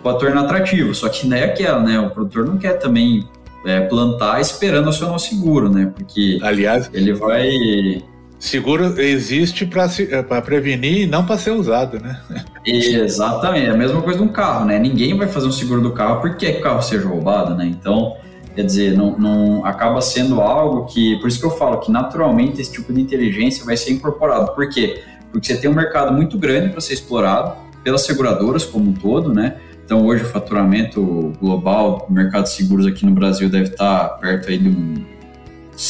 [0.02, 0.94] pode tornar atrativo.
[0.94, 1.98] Só que não é aquela, né?
[1.98, 3.28] O produtor não quer também
[3.64, 5.92] é, plantar esperando acionar o seguro, né?
[5.94, 8.02] Porque aliás ele vai
[8.40, 12.20] seguro existe para é, prevenir e não para ser usado, né?
[12.64, 14.78] Exatamente, é a mesma coisa de um carro, né?
[14.78, 17.66] Ninguém vai fazer um seguro do carro porque o carro seja roubado, né?
[17.66, 18.16] Então,
[18.54, 22.60] quer dizer, não, não acaba sendo algo que, por isso que eu falo que naturalmente
[22.60, 24.54] esse tipo de inteligência vai ser incorporado.
[24.54, 25.02] Por quê?
[25.30, 29.32] Porque você tem um mercado muito grande para ser explorado pelas seguradoras como um todo,
[29.32, 29.56] né?
[29.84, 34.48] Então, hoje, o faturamento global do mercado de seguros aqui no Brasil deve estar perto
[34.48, 35.04] aí de um,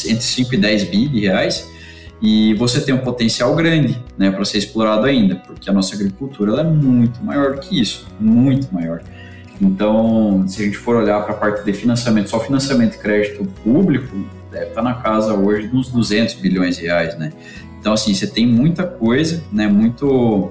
[0.06, 1.70] entre 5 e 10 bi de reais.
[2.22, 6.60] E você tem um potencial grande né, para ser explorado ainda, porque a nossa agricultura
[6.60, 9.00] é muito maior que isso, muito maior.
[9.60, 13.44] Então, se a gente for olhar para a parte de financiamento, só financiamento e crédito
[13.62, 17.32] público, deve estar na casa hoje dos 200 bilhões de reais, né?
[17.78, 20.50] Então, assim, você tem muita coisa, né, muito,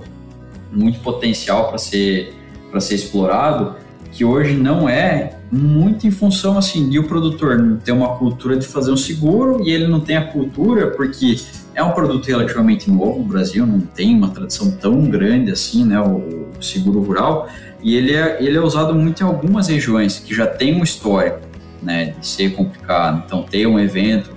[0.71, 2.33] muito potencial para ser
[2.69, 3.75] para ser explorado
[4.11, 8.67] que hoje não é muito em função assim de o produtor ter uma cultura de
[8.67, 11.37] fazer um seguro e ele não tem a cultura porque
[11.73, 15.99] é um produto relativamente novo no Brasil, não tem uma tradição tão grande assim, né,
[15.99, 17.47] o, o seguro rural,
[17.81, 21.39] e ele é, ele é usado muito em algumas regiões que já tem um histórico,
[21.81, 23.23] né, de ser complicado.
[23.25, 24.31] Então, ter um evento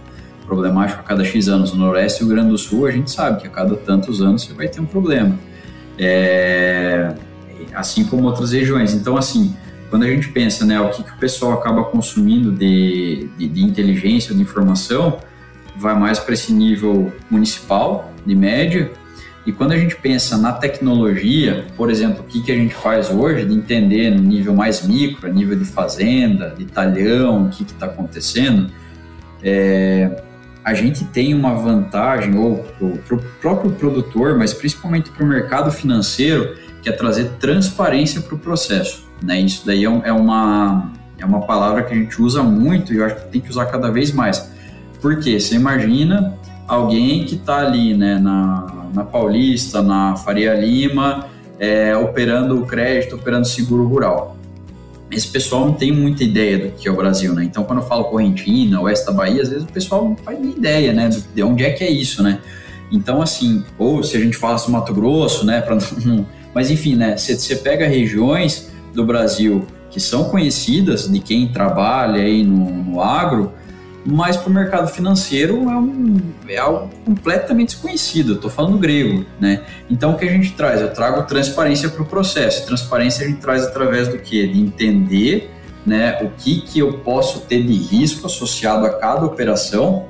[0.47, 3.41] problemático a cada X anos no Noroeste e Rio Grande do Sul, a gente sabe
[3.41, 5.37] que a cada tantos anos você vai ter um problema.
[5.99, 7.13] É,
[7.75, 8.95] assim como outras regiões.
[8.95, 9.55] Então, assim,
[9.93, 13.63] quando a gente pensa, né, o que, que o pessoal acaba consumindo de, de, de
[13.63, 15.19] inteligência, de informação,
[15.77, 18.91] vai mais para esse nível municipal, de média,
[19.45, 23.11] e quando a gente pensa na tecnologia, por exemplo, o que, que a gente faz
[23.11, 27.85] hoje, de entender no nível mais micro, nível de fazenda, de talhão, o que está
[27.85, 28.73] acontecendo,
[29.43, 30.23] é,
[30.65, 32.65] a gente tem uma vantagem, ou
[33.07, 38.35] para o próprio produtor, mas principalmente para o mercado financeiro, que é trazer transparência para
[38.35, 39.12] o processo.
[39.23, 39.41] Né?
[39.41, 43.07] Isso daí é, é, uma, é uma palavra que a gente usa muito e eu
[43.07, 44.51] acho que tem que usar cada vez mais.
[45.01, 51.27] Porque você imagina alguém que está ali né, na, na Paulista, na Faria Lima,
[51.59, 54.37] é, operando o crédito, operando seguro rural.
[55.11, 57.45] Esse pessoal não tem muita ideia do que é o Brasil, né?
[57.45, 60.53] Então, quando eu falo Correntina, Oeste da Bahia, às vezes o pessoal não faz nem
[60.53, 61.11] ideia, né?
[61.11, 62.39] De onde é que é isso, né?
[62.91, 65.61] Então, assim, ou se a gente fala assim, Mato Grosso, né?
[65.61, 65.77] Pra
[66.55, 67.17] mas, enfim, né?
[67.17, 73.53] Você pega regiões do Brasil que são conhecidas de quem trabalha aí no, no agro,
[74.07, 76.17] mas para o mercado financeiro é, um,
[76.49, 78.33] é algo completamente desconhecido.
[78.33, 79.63] Estou falando grego, né?
[79.91, 80.81] Então o que a gente traz?
[80.81, 82.67] Eu trago transparência para o processo.
[82.67, 84.49] Transparência a gente traz através do que?
[84.49, 85.51] De entender,
[85.85, 86.19] né?
[86.23, 90.07] O que que eu posso ter de risco associado a cada operação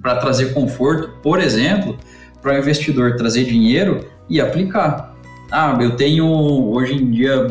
[0.00, 1.98] para trazer conforto, por exemplo,
[2.40, 5.14] para o investidor trazer dinheiro e aplicar.
[5.50, 6.26] Ah, eu tenho
[6.70, 7.46] hoje em dia,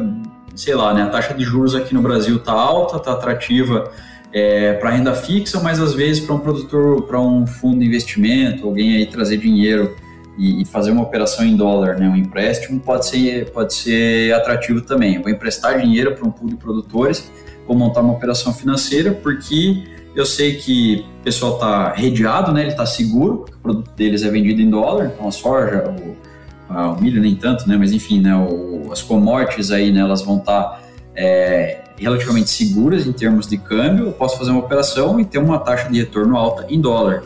[0.57, 1.03] sei lá, né?
[1.03, 3.91] A taxa de juros aqui no Brasil está alta, está atrativa
[4.33, 8.65] é, para renda fixa, mas às vezes para um produtor, para um fundo de investimento,
[8.65, 9.95] alguém aí trazer dinheiro
[10.37, 14.81] e, e, fazer uma operação em dólar, né, um empréstimo, pode ser, pode ser atrativo
[14.81, 15.15] também.
[15.15, 17.31] Eu vou emprestar dinheiro para um pool de produtores,
[17.65, 19.83] vou montar uma operação financeira, porque
[20.15, 24.29] eu sei que o pessoal está redeado, né, ele está seguro, o produto deles é
[24.29, 26.15] vendido em dólar, então a soja, o,
[26.69, 30.37] o milho nem tanto, né, mas enfim, né, o, as commodities aí, né, elas vão
[30.37, 30.79] estar tá,
[31.15, 35.59] é, relativamente seguras em termos de câmbio, eu posso fazer uma operação e ter uma
[35.59, 37.23] taxa de retorno alta em dólar,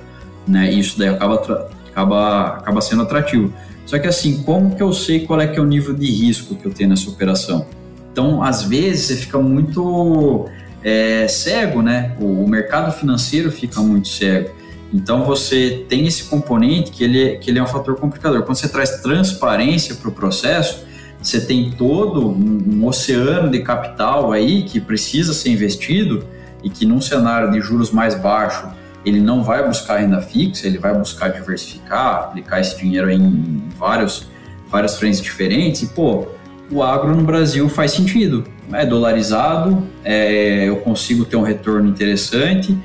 [0.47, 0.71] né?
[0.71, 3.54] Isso daí acaba, acaba, acaba sendo atrativo.
[3.86, 6.56] Só que assim, como que eu sei qual é que é o nível de risco
[6.56, 7.65] que eu tenho nessa operação?
[8.12, 10.45] Então, às vezes, você fica muito
[10.84, 12.15] é, cego, né?
[12.19, 14.49] O, o mercado financeiro fica muito cego.
[14.93, 18.43] Então, você tem esse componente que ele, que ele é um fator complicador.
[18.43, 20.86] Quando você traz transparência para o processo,
[21.21, 26.25] você tem todo um, um oceano de capital aí que precisa ser investido
[26.63, 28.67] e que num cenário de juros mais baixo
[29.06, 34.27] ele não vai buscar renda fixa, ele vai buscar diversificar, aplicar esse dinheiro em vários,
[34.69, 35.82] várias frentes diferentes.
[35.82, 36.27] E, pô,
[36.71, 38.45] o agro no Brasil faz sentido.
[38.71, 42.77] É dolarizado, é, eu consigo ter um retorno interessante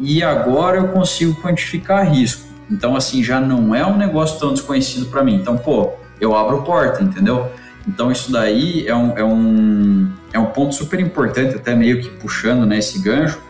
[0.00, 2.48] e agora eu consigo quantificar risco.
[2.70, 5.34] Então, assim, já não é um negócio tão desconhecido para mim.
[5.36, 7.50] Então, pô, eu abro porta, entendeu?
[7.88, 12.08] Então isso daí é um, é um, é um ponto super importante, até meio que
[12.08, 13.40] puxando né, esse gancho,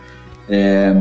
[0.49, 0.95] é,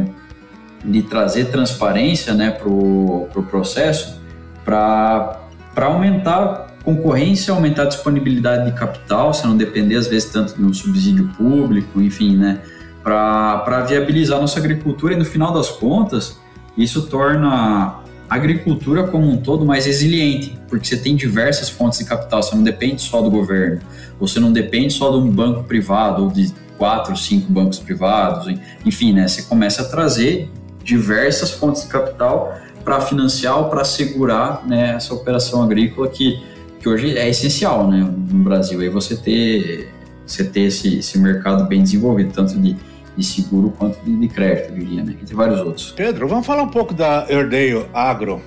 [0.84, 4.20] de trazer transparência né, para o pro processo
[4.64, 5.38] para
[5.76, 10.72] aumentar concorrência, aumentar a disponibilidade de capital, se não depender às vezes tanto de um
[10.72, 12.60] subsídio público, enfim, né,
[13.02, 16.38] para viabilizar nossa agricultura e no final das contas
[16.76, 22.04] isso torna a agricultura como um todo mais resiliente, porque você tem diversas fontes de
[22.04, 23.80] capital, você não depende só do governo,
[24.20, 28.54] você não depende só de um banco privado ou de quatro, cinco bancos privados,
[28.86, 29.26] enfim, né?
[29.26, 30.48] Você começa a trazer
[30.84, 36.42] diversas fontes de capital para financiar ou para segurar né, essa operação agrícola que,
[36.78, 38.80] que hoje é essencial né, no Brasil.
[38.80, 39.92] Aí você ter,
[40.26, 42.76] você ter esse, esse mercado bem desenvolvido, tanto de
[43.20, 45.14] de seguro quanto de, de crédito, diria, né?
[45.20, 45.92] Entre vários outros.
[45.92, 48.40] Pedro, vamos falar um pouco da Herdeio Agro.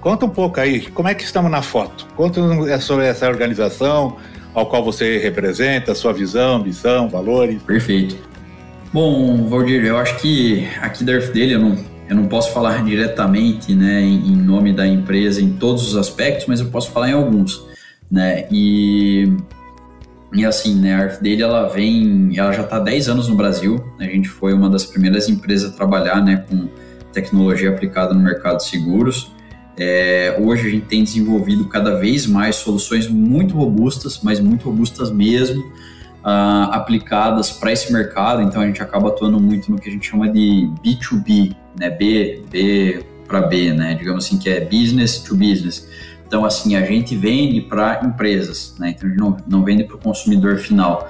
[0.00, 2.06] Conta um pouco aí, como é que estamos na foto?
[2.16, 2.40] Conta
[2.80, 4.16] sobre essa organização,
[4.54, 7.62] ao qual você representa, sua visão, missão, valores.
[7.62, 8.16] Perfeito.
[8.92, 11.76] Bom, Valdir, eu acho que aqui da dele eu não,
[12.08, 16.46] eu não posso falar diretamente né, em, em nome da empresa em todos os aspectos,
[16.46, 17.64] mas eu posso falar em alguns.
[18.10, 18.46] Né?
[18.50, 19.32] E
[20.36, 23.34] e assim, né, a Arf dele ela vem, ela já está há 10 anos no
[23.34, 23.82] Brasil.
[23.98, 26.68] Né, a gente foi uma das primeiras empresas a trabalhar né, com
[27.12, 29.32] tecnologia aplicada no mercado de seguros.
[29.78, 35.10] É, hoje a gente tem desenvolvido cada vez mais soluções muito robustas, mas muito robustas
[35.10, 39.92] mesmo, uh, aplicadas para esse mercado, então a gente acaba atuando muito no que a
[39.92, 41.90] gente chama de B2B, né?
[41.90, 43.94] B, B para B, né?
[43.94, 45.88] Digamos assim, que é business to business.
[46.26, 48.90] Então, assim, a gente vende para empresas, né?
[48.90, 51.08] Então, a gente não, não vende para o consumidor final.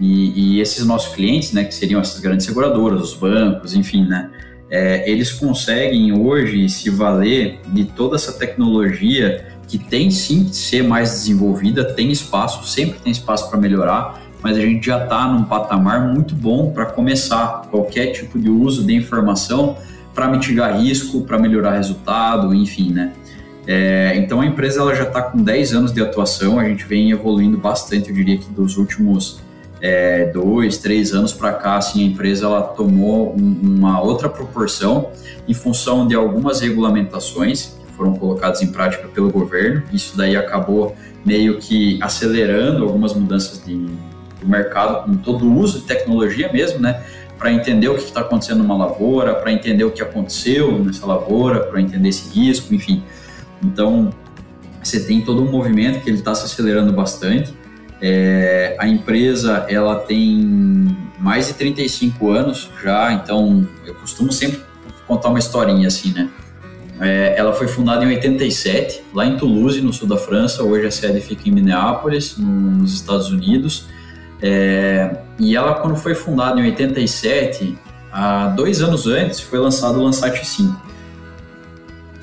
[0.00, 4.30] E, e, esses nossos clientes, né, que seriam essas grandes seguradoras, os bancos, enfim, né?
[4.70, 10.82] É, eles conseguem hoje se valer de toda essa tecnologia que tem sim que ser
[10.82, 15.44] mais desenvolvida, tem espaço, sempre tem espaço para melhorar, mas a gente já está num
[15.44, 19.76] patamar muito bom para começar qualquer tipo de uso de informação
[20.14, 23.12] para mitigar risco, para melhorar resultado, enfim, né?
[23.66, 27.10] É, então a empresa ela já está com 10 anos de atuação, a gente vem
[27.10, 29.40] evoluindo bastante, eu diria que dos últimos
[29.80, 35.10] é, dois, três anos para cá, assim, a empresa ela tomou um, uma outra proporção
[35.46, 39.82] em função de algumas regulamentações que foram colocadas em prática pelo governo.
[39.92, 45.80] Isso daí acabou meio que acelerando algumas mudanças de, do mercado, com todo o uso
[45.80, 47.02] de tecnologia mesmo, né?
[47.38, 51.60] Para entender o que está acontecendo numa lavoura, para entender o que aconteceu nessa lavoura,
[51.60, 53.02] para entender esse risco, enfim.
[53.64, 54.10] Então,
[54.82, 57.54] você tem todo um movimento que ele está se acelerando bastante.
[58.00, 64.60] É, a empresa ela tem mais de 35 anos já, então eu costumo sempre
[65.06, 66.28] contar uma historinha assim, né?
[67.00, 70.62] É, ela foi fundada em 87, lá em Toulouse, no sul da França.
[70.62, 73.86] Hoje a sede fica em Minneapolis, no, nos Estados Unidos.
[74.40, 77.76] É, e ela, quando foi fundada em 87,
[78.12, 80.83] há dois anos antes, foi lançado o Landsat 5.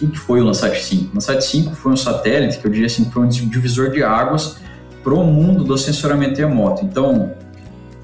[0.01, 1.11] O que, foi o Landsat 5?
[1.11, 4.57] O Landsat 5 foi um satélite que eu diria assim, foi um divisor de águas
[5.03, 6.83] para o mundo do sensoramento remoto.
[6.83, 7.33] Então,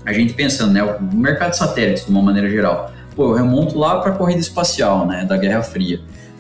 [0.06, 3.78] a gente pensando, né, o mercado de satélites, de uma maneira geral, pô, eu remonto
[3.78, 6.00] lá para a corrida espacial, né, da Guerra Fria.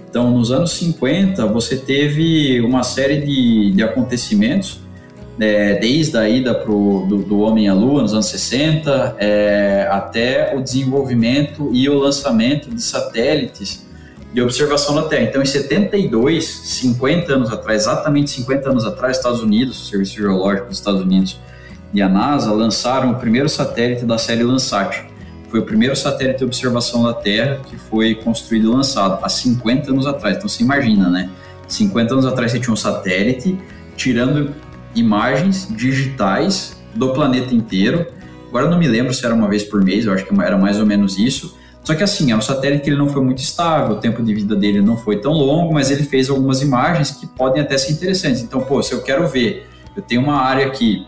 [0.10, 4.80] Então, nos anos 50, você teve uma série de, de acontecimentos
[5.40, 10.56] é, desde a ida pro, do, do, homem à lua nos anos 60 é, até
[10.56, 13.86] o desenvolvimento e o lançamento de satélites
[14.34, 15.24] de observação da Terra.
[15.24, 20.68] Então, em 72, 50 anos atrás, exatamente 50 anos atrás, Estados Unidos, o Serviço Geológico
[20.68, 21.40] dos Estados Unidos
[21.94, 25.06] e a NASA lançaram o primeiro satélite da série Landsat.
[25.50, 29.92] Foi o primeiro satélite de observação da Terra que foi construído e lançado há 50
[29.92, 30.38] anos atrás.
[30.38, 31.30] Então, você imagina, né?
[31.68, 33.58] 50 anos atrás você tinha um satélite
[33.96, 34.54] tirando
[34.94, 38.08] imagens digitais do planeta inteiro.
[38.50, 40.58] Agora eu não me lembro se era uma vez por mês, eu acho que era
[40.58, 41.57] mais ou menos isso.
[41.88, 44.34] Só que assim, é um satélite que ele não foi muito estável, o tempo de
[44.34, 47.94] vida dele não foi tão longo, mas ele fez algumas imagens que podem até ser
[47.94, 48.42] interessantes.
[48.42, 51.08] Então, pô, se eu quero ver, eu tenho uma área aqui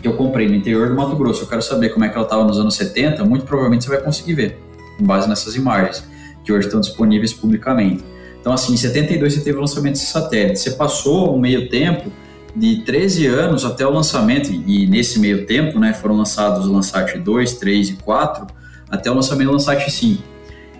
[0.00, 2.24] que eu comprei no interior do Mato Grosso, eu quero saber como é que ela
[2.24, 4.58] estava nos anos 70, muito provavelmente você vai conseguir ver,
[4.96, 6.02] com base nessas imagens,
[6.42, 8.02] que hoje estão disponíveis publicamente.
[8.40, 10.60] Então, assim, em 72 você teve o lançamento desse satélite.
[10.60, 12.10] Você passou um meio tempo
[12.56, 17.18] de 13 anos até o lançamento, e nesse meio tempo né, foram lançados o Landsat
[17.18, 18.59] 2, 3 e 4,
[18.90, 20.22] até o lançamento do Landsat 5.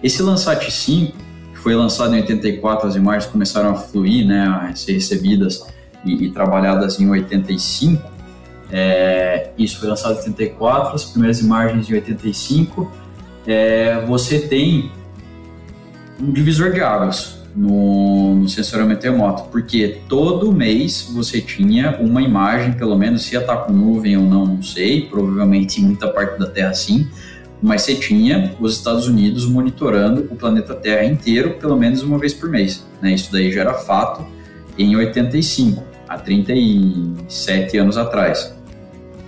[0.02, 1.16] Esse Landsat 5,
[1.52, 5.64] que foi lançado em 84, as imagens começaram a fluir, né, a ser recebidas
[6.04, 8.10] e, e trabalhadas em 85,
[8.72, 12.90] é, isso foi lançado em 84, as primeiras imagens em 85,
[13.46, 14.90] é, você tem
[16.20, 22.72] um divisor de águas no, no sensoramento remoto, porque todo mês você tinha uma imagem,
[22.72, 26.38] pelo menos se ia estar com nuvem ou não, não sei, provavelmente em muita parte
[26.38, 27.08] da Terra sim,
[27.62, 32.32] mas você tinha os Estados Unidos monitorando o planeta Terra inteiro pelo menos uma vez
[32.32, 32.84] por mês.
[33.00, 33.12] Né?
[33.14, 34.26] Isso daí já era fato
[34.78, 38.54] em 85, há 37 anos atrás.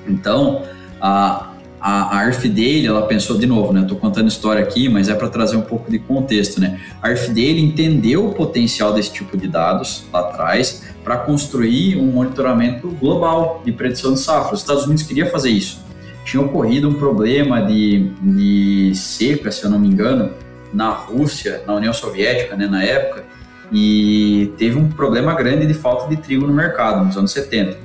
[0.09, 0.63] Então,
[1.01, 3.83] a, a, a ARF dele, ela pensou de novo, né?
[3.83, 6.81] Estou contando história aqui, mas é para trazer um pouco de contexto, né?
[7.03, 12.07] A ARF dele entendeu o potencial desse tipo de dados lá atrás para construir um
[12.07, 14.55] monitoramento global de predição de safra.
[14.55, 15.81] Os Estados Unidos queria fazer isso.
[16.25, 20.31] Tinha ocorrido um problema de, de seca, se eu não me engano,
[20.73, 23.25] na Rússia, na União Soviética, né, na época,
[23.71, 27.77] e teve um problema grande de falta de trigo no mercado nos anos 70,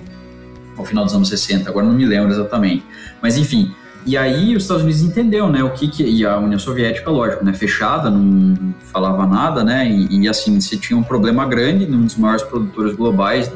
[0.78, 2.86] ao final dos anos 60, agora não me lembro exatamente.
[3.22, 3.74] Mas enfim,
[4.06, 7.44] e aí os Estados Unidos entendeu, né, o que, que e a União Soviética, lógico,
[7.44, 12.06] né, fechada, não falava nada, né, e, e assim, você tinha um problema grande num
[12.06, 13.52] dos maiores produtores globais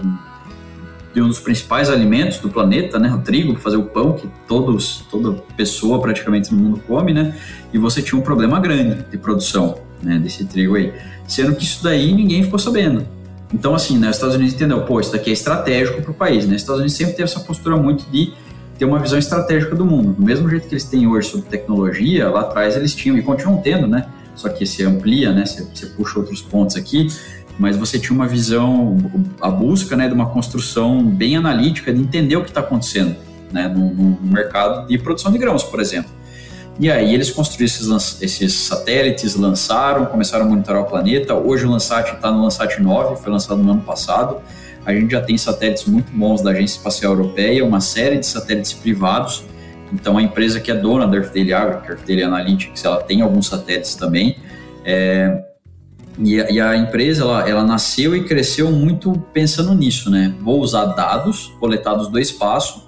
[1.14, 4.30] de um dos principais alimentos do planeta, né, o trigo, para fazer o pão que
[4.48, 7.36] todos, toda pessoa praticamente no mundo come, né,
[7.74, 10.94] e você tinha um problema grande de produção, né, desse trigo aí,
[11.28, 13.06] sendo que isso daí ninguém ficou sabendo.
[13.54, 16.48] Então, assim, né, os Estados Unidos entendeu, pô, isso daqui é estratégico para o país,
[16.48, 18.34] né, os Estados Unidos sempre teve essa postura muito de
[18.82, 20.14] ter uma visão estratégica do mundo.
[20.14, 23.62] Do mesmo jeito que eles têm hoje sobre tecnologia, lá atrás eles tinham e continuam
[23.62, 24.08] tendo, né?
[24.34, 25.46] Só que você amplia, né?
[25.46, 27.08] Você, você puxa outros pontos aqui,
[27.62, 28.98] mas você tinha uma visão,
[29.40, 33.16] a busca, né, de uma construção bem analítica de entender o que está acontecendo.
[33.52, 36.10] né, no, no mercado de produção de grãos, por exemplo.
[36.80, 41.36] E aí eles construíram esses, esses, satélites, lançaram, começaram a monitorar o planeta.
[41.36, 44.38] Hoje o Landsat está no Landsat 9, foi lançado no ano passado.
[44.84, 48.74] A gente já tem satélites muito bons da Agência Espacial Europeia, uma série de satélites
[48.74, 49.44] privados.
[49.94, 53.04] Então a empresa que é dona da Earthdaily Agro, que é a Earthdaily Analytics, ela
[53.04, 54.38] tem alguns satélites também.
[54.84, 55.51] É,
[56.20, 60.34] e, a, e, a, empresa ela, ela nasceu e cresceu muito pensando nisso, né?
[60.42, 62.88] Vou usar dados coletados do espaço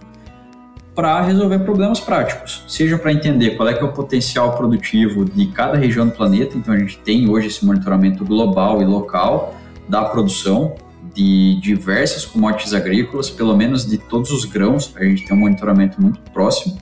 [0.93, 5.47] para resolver problemas práticos, seja para entender qual é que é o potencial produtivo de
[5.47, 6.57] cada região do planeta.
[6.57, 9.55] Então a gente tem hoje esse monitoramento global e local
[9.87, 10.75] da produção
[11.15, 14.93] de diversas commodities agrícolas, pelo menos de todos os grãos.
[14.95, 16.77] A gente tem um monitoramento muito próximo,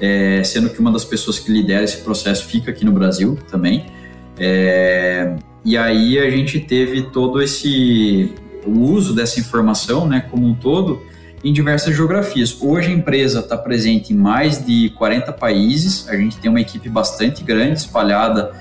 [0.00, 3.86] é, sendo que uma das pessoas que lidera esse processo fica aqui no Brasil também.
[4.38, 8.32] É, e aí a gente teve todo esse
[8.66, 11.02] o uso dessa informação, né, como um todo
[11.42, 12.56] em diversas geografias.
[12.60, 16.88] Hoje a empresa está presente em mais de 40 países, a gente tem uma equipe
[16.88, 18.52] bastante grande espalhada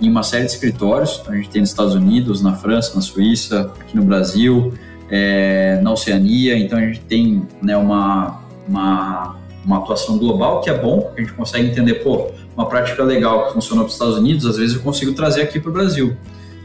[0.00, 3.70] em uma série de escritórios, a gente tem nos Estados Unidos, na França, na Suíça,
[3.78, 4.72] aqui no Brasil,
[5.10, 10.76] é, na Oceania, então a gente tem né, uma, uma, uma atuação global que é
[10.76, 14.46] bom, a gente consegue entender, pô, uma prática legal que funcionou para os Estados Unidos,
[14.46, 16.16] às vezes eu consigo trazer aqui para o Brasil,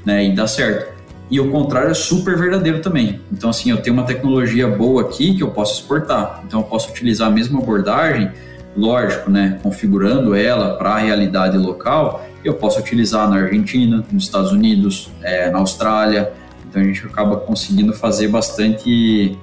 [0.08, 0.98] né, e dá certo
[1.30, 3.22] e o contrário é super verdadeiro também.
[3.32, 6.42] Então, assim, eu tenho uma tecnologia boa aqui que eu posso exportar.
[6.46, 8.32] Então, eu posso utilizar a mesma abordagem,
[8.76, 14.52] lógico, né, configurando ela para a realidade local, eu posso utilizar na Argentina, nos Estados
[14.52, 16.32] Unidos, é, na Austrália.
[16.70, 19.38] Então, a gente acaba conseguindo fazer bastante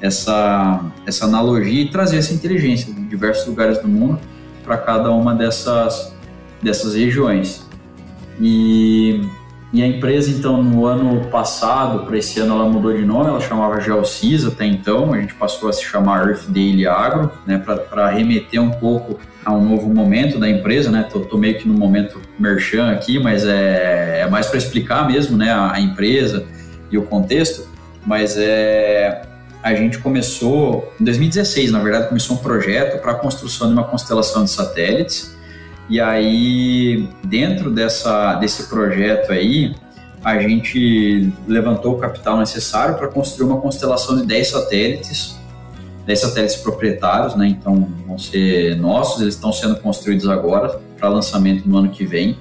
[0.00, 4.20] essa, essa analogia e trazer essa inteligência de diversos lugares do mundo
[4.62, 6.14] para cada uma dessas,
[6.62, 7.66] dessas regiões.
[8.38, 9.22] E
[9.72, 13.40] e a empresa, então, no ano passado, para esse ano, ela mudou de nome, ela
[13.40, 18.08] chamava Geocis até então, a gente passou a se chamar Earth Daily Agro, né, para
[18.10, 21.06] remeter um pouco a um novo momento da empresa, né?
[21.10, 25.36] Tô, tô meio que no momento merchan aqui, mas é, é mais para explicar mesmo,
[25.36, 26.44] né, a, a, empresa
[26.90, 27.68] e o contexto.
[28.04, 29.22] Mas é,
[29.62, 33.84] a gente começou em 2016, na verdade, começou um projeto para a construção de uma
[33.84, 35.38] constelação de satélites
[35.90, 39.74] e aí, dentro dessa, desse projeto aí,
[40.24, 45.36] a gente levantou o capital necessário para construir uma constelação de 10 satélites,
[46.06, 47.48] 10 satélites proprietários, né?
[47.48, 52.38] Então, vão ser nossos, eles estão sendo construídos agora para lançamento no ano que vem.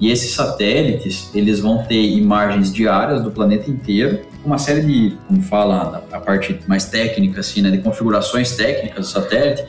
[0.00, 5.42] E esses satélites, eles vão ter imagens diárias do planeta inteiro, uma série de, como
[5.42, 9.64] fala a parte mais técnica, assim, né, de configurações técnicas do satélite,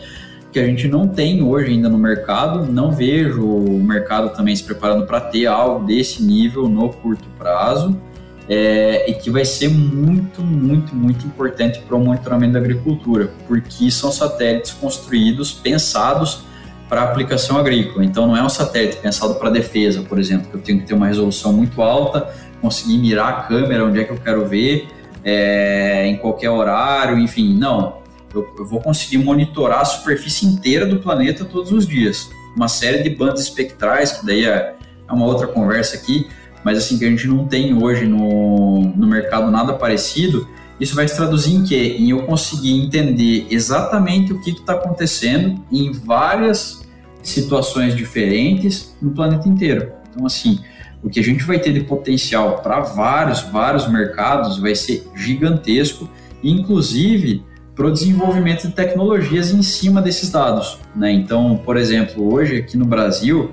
[0.53, 2.71] que a gente não tem hoje ainda no mercado.
[2.71, 7.99] Não vejo o mercado também se preparando para ter algo desse nível no curto prazo.
[8.47, 13.89] É, e que vai ser muito, muito, muito importante para o monitoramento da agricultura, porque
[13.89, 16.43] são satélites construídos, pensados
[16.89, 18.03] para aplicação agrícola.
[18.03, 20.93] Então, não é um satélite pensado para defesa, por exemplo, que eu tenho que ter
[20.93, 24.89] uma resolução muito alta, conseguir mirar a câmera onde é que eu quero ver,
[25.23, 27.57] é, em qualquer horário, enfim.
[27.57, 28.02] Não,
[28.33, 32.29] eu, eu vou conseguir monitorar a superfície inteira do planeta todos os dias.
[32.55, 34.75] Uma série de bandas espectrais, que daí é,
[35.07, 36.27] é uma outra conversa aqui,
[36.63, 40.47] mas assim, que a gente não tem hoje no, no mercado nada parecido,
[40.79, 41.95] isso vai se traduzir em quê?
[41.99, 46.83] Em eu conseguir entender exatamente o que está acontecendo em várias
[47.21, 49.91] situações diferentes no planeta inteiro.
[50.09, 50.59] Então, assim,
[51.01, 56.09] o que a gente vai ter de potencial para vários, vários mercados vai ser gigantesco,
[56.43, 57.43] inclusive
[57.75, 60.77] para o desenvolvimento de tecnologias em cima desses dados.
[60.95, 61.11] Né?
[61.11, 63.51] Então, por exemplo, hoje aqui no Brasil,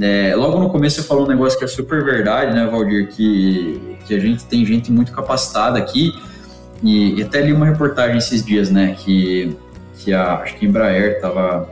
[0.00, 3.96] é, logo no começo você falou um negócio que é super verdade, né, Valdir, que,
[4.06, 6.12] que a gente tem gente muito capacitada aqui,
[6.82, 9.56] e, e até li uma reportagem esses dias, né, que,
[9.98, 11.68] que a, acho que a Embraer estava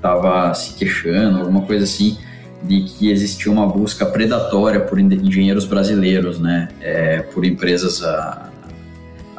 [0.00, 2.18] tava se queixando, alguma coisa assim,
[2.62, 8.51] de que existia uma busca predatória por engenheiros brasileiros, né, é, por empresas a,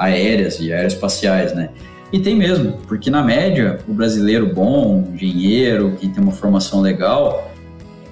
[0.04, 1.70] aéreas e aeroespaciais, né?
[2.12, 7.52] E tem mesmo, porque na média, o brasileiro bom, engenheiro, que tem uma formação legal,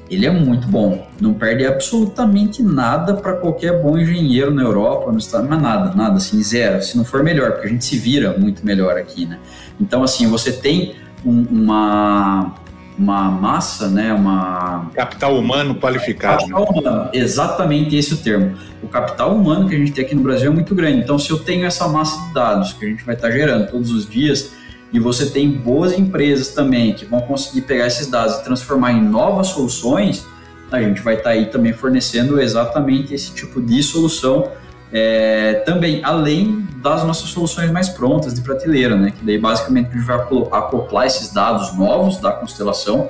[0.10, 1.08] ele é muito bom.
[1.22, 6.18] Não perde absolutamente nada para qualquer bom engenheiro na Europa, no estado, mas nada, nada,
[6.18, 6.82] assim, zero.
[6.82, 9.38] Se não for melhor, porque a gente se vira muito melhor aqui, né?
[9.80, 12.56] Então, assim, você tem um, uma,
[12.98, 14.90] uma massa, né, uma...
[14.94, 16.40] Capital humano qualificado.
[16.40, 18.58] Capital humano, exatamente esse é o termo.
[18.84, 21.00] O capital humano que a gente tem aqui no Brasil é muito grande.
[21.00, 23.92] Então, se eu tenho essa massa de dados que a gente vai estar gerando todos
[23.92, 24.52] os dias,
[24.94, 29.02] e você tem boas empresas também que vão conseguir pegar esses dados e transformar em
[29.02, 30.26] novas soluções,
[30.72, 34.52] a gente vai estar aí também fornecendo exatamente esse tipo de solução
[34.92, 39.12] é, também, além das nossas soluções mais prontas de prateleira, né?
[39.12, 43.10] Que daí basicamente a gente vai acoplar esses dados novos da constelação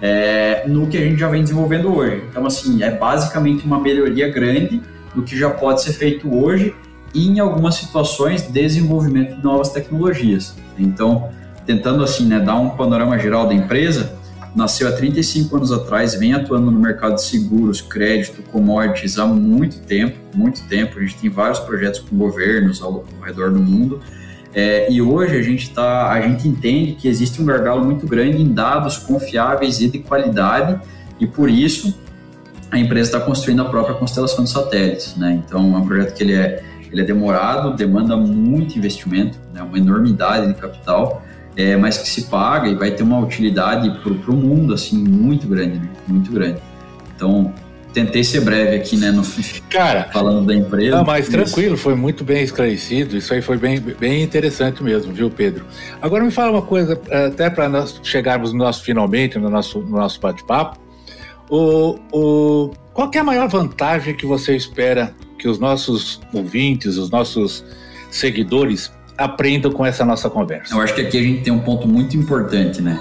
[0.00, 2.24] é, no que a gente já vem desenvolvendo hoje.
[2.28, 4.80] Então, assim, é basicamente uma melhoria grande
[5.14, 6.74] do que já pode ser feito hoje
[7.14, 10.54] e, em algumas situações, desenvolvimento de novas tecnologias.
[10.78, 11.28] Então,
[11.66, 14.18] tentando, assim, né, dar um panorama geral da empresa,
[14.54, 19.78] nasceu há 35 anos atrás, vem atuando no mercado de seguros, crédito, commodities há muito
[19.80, 20.98] tempo, muito tempo.
[20.98, 24.00] A gente tem vários projetos com governos ao, ao redor do mundo.
[24.52, 28.42] É, e hoje a gente tá, a gente entende que existe um gargalo muito grande
[28.42, 30.80] em dados confiáveis e de qualidade,
[31.20, 31.96] e por isso
[32.70, 35.16] a empresa está construindo a própria constelação de satélites.
[35.16, 35.40] Né?
[35.44, 39.62] Então é um projeto que ele é, ele é demorado, demanda muito investimento, né?
[39.62, 41.22] uma enormidade de capital,
[41.56, 45.46] é, mas que se paga e vai ter uma utilidade para o mundo assim muito
[45.46, 45.88] grande, né?
[46.06, 46.60] muito grande.
[47.14, 47.52] Então
[47.92, 49.22] tentei ser breve aqui, né, no
[49.68, 50.96] cara falando da empresa.
[50.96, 53.16] Não, mas tranquilo, foi muito bem esclarecido.
[53.16, 55.64] Isso aí foi bem, bem interessante mesmo, viu, Pedro?
[56.00, 59.98] Agora me fala uma coisa, até para nós chegarmos no nosso finalmente no nosso no
[59.98, 60.78] nosso bate-papo.
[61.48, 67.10] O, o, qual é a maior vantagem que você espera que os nossos ouvintes, os
[67.10, 67.64] nossos
[68.08, 70.74] seguidores aprendam com essa nossa conversa?
[70.74, 73.00] Eu acho que aqui a gente tem um ponto muito importante, né?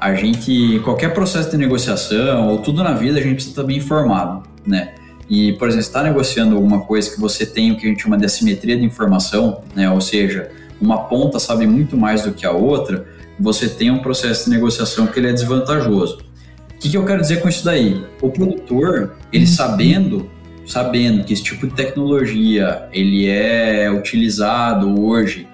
[0.00, 3.76] A gente, qualquer processo de negociação ou tudo na vida, a gente precisa estar bem
[3.76, 4.94] informado, né?
[5.28, 8.16] E, por exemplo, está negociando alguma coisa que você tem o que a gente chama
[8.16, 9.90] de assimetria de informação, né?
[9.90, 10.50] Ou seja,
[10.80, 13.06] uma ponta sabe muito mais do que a outra,
[13.38, 16.20] você tem um processo de negociação que ele é desvantajoso.
[16.74, 18.02] O que, que eu quero dizer com isso daí?
[18.22, 20.30] O produtor, ele sabendo
[20.68, 25.48] sabendo que esse tipo de tecnologia ele é utilizado hoje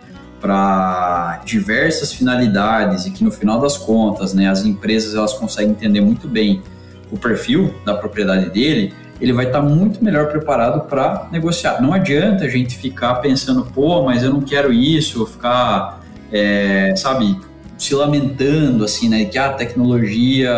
[0.44, 6.02] para diversas finalidades e que no final das contas, né, as empresas elas conseguem entender
[6.02, 6.62] muito bem
[7.10, 11.80] o perfil da propriedade dele, ele vai estar tá muito melhor preparado para negociar.
[11.80, 17.40] Não adianta a gente ficar pensando, pô, mas eu não quero isso, ficar, é, sabe,
[17.78, 20.52] se lamentando assim, né, que a tecnologia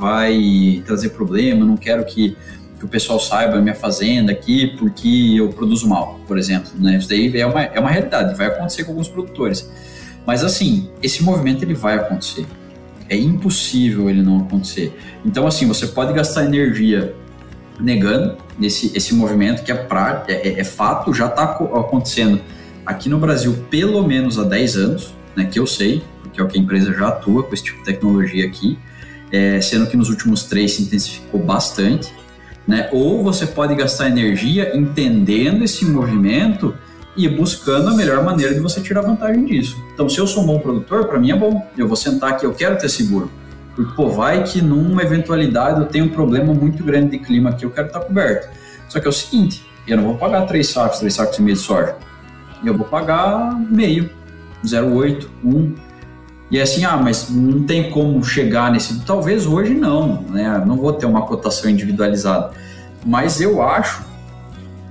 [0.00, 2.36] vai trazer problema, não quero que
[2.80, 6.70] que o pessoal saiba minha fazenda aqui porque eu produzo mal, por exemplo.
[6.78, 6.96] Né?
[6.96, 9.70] Isso daí é uma, é uma realidade, vai acontecer com alguns produtores.
[10.26, 12.46] Mas assim, esse movimento ele vai acontecer.
[13.06, 14.98] É impossível ele não acontecer.
[15.24, 17.14] Então assim, você pode gastar energia
[17.78, 22.40] negando esse, esse movimento que é, pra, é, é, é fato, já está acontecendo
[22.86, 26.48] aqui no Brasil pelo menos há 10 anos, né, que eu sei, porque é o
[26.48, 28.78] que a empresa já atua com esse tipo de tecnologia aqui,
[29.30, 32.12] é, sendo que nos últimos três se intensificou bastante.
[32.70, 32.88] Né?
[32.92, 36.72] Ou você pode gastar energia entendendo esse movimento
[37.16, 39.76] e buscando a melhor maneira de você tirar vantagem disso.
[39.92, 41.66] Então, se eu sou um bom produtor, para mim é bom.
[41.76, 43.28] Eu vou sentar aqui, eu quero ter seguro.
[43.74, 47.64] Porque, pô, vai que numa eventualidade eu tenho um problema muito grande de clima aqui,
[47.64, 48.48] eu quero estar coberto.
[48.88, 51.56] Só que é o seguinte, eu não vou pagar três sacos, três sacos e meio
[51.56, 51.96] de soja.
[52.64, 54.08] Eu vou pagar meio,
[54.64, 55.74] 0,8, 1.
[56.50, 59.00] E é assim, ah, mas não tem como chegar nesse.
[59.00, 60.62] Talvez hoje não, né?
[60.66, 62.50] Não vou ter uma cotação individualizada.
[63.06, 64.02] Mas eu acho,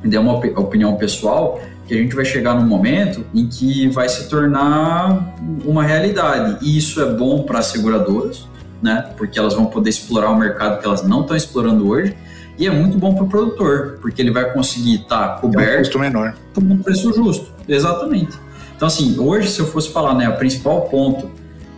[0.09, 4.29] é uma opinião pessoal, que a gente vai chegar num momento em que vai se
[4.29, 5.35] tornar
[5.65, 6.57] uma realidade.
[6.61, 8.47] E isso é bom para as seguradoras,
[8.81, 9.09] né?
[9.17, 12.15] Porque elas vão poder explorar o mercado que elas não estão explorando hoje.
[12.57, 15.71] E é muito bom para o produtor, porque ele vai conseguir estar tá coberto.
[15.71, 16.35] É um custo menor.
[16.53, 17.51] Por um preço justo.
[17.67, 18.37] Exatamente.
[18.75, 21.29] Então, assim, hoje, se eu fosse falar, né, o principal ponto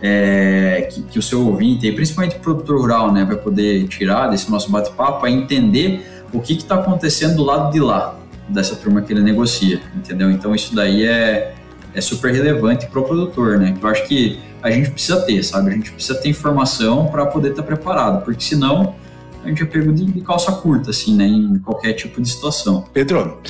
[0.02, 4.50] é, que, que, o seu ouvinte, principalmente o produtor rural, né, vai poder tirar desse
[4.50, 9.12] nosso bate-papo é entender o que está acontecendo do lado de lá dessa turma que
[9.12, 10.30] ele negocia, entendeu?
[10.30, 11.54] Então isso daí é,
[11.94, 13.76] é super relevante para o produtor, né?
[13.80, 15.70] Eu acho que a gente precisa ter, sabe?
[15.70, 18.96] A gente precisa ter informação para poder estar tá preparado, porque senão
[19.44, 21.26] a gente é pego de, de calça curta, assim, né?
[21.26, 22.84] Em qualquer tipo de situação.
[22.92, 23.40] Pedro,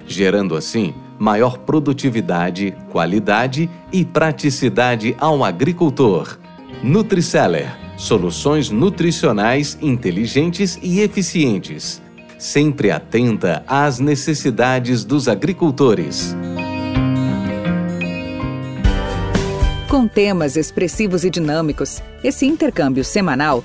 [0.06, 6.38] gerando assim maior produtividade, qualidade e praticidade ao agricultor.
[6.82, 12.02] Nutriceller soluções nutricionais inteligentes e eficientes,
[12.38, 16.36] sempre atenta às necessidades dos agricultores.
[19.88, 23.64] Com temas expressivos e dinâmicos, esse intercâmbio semanal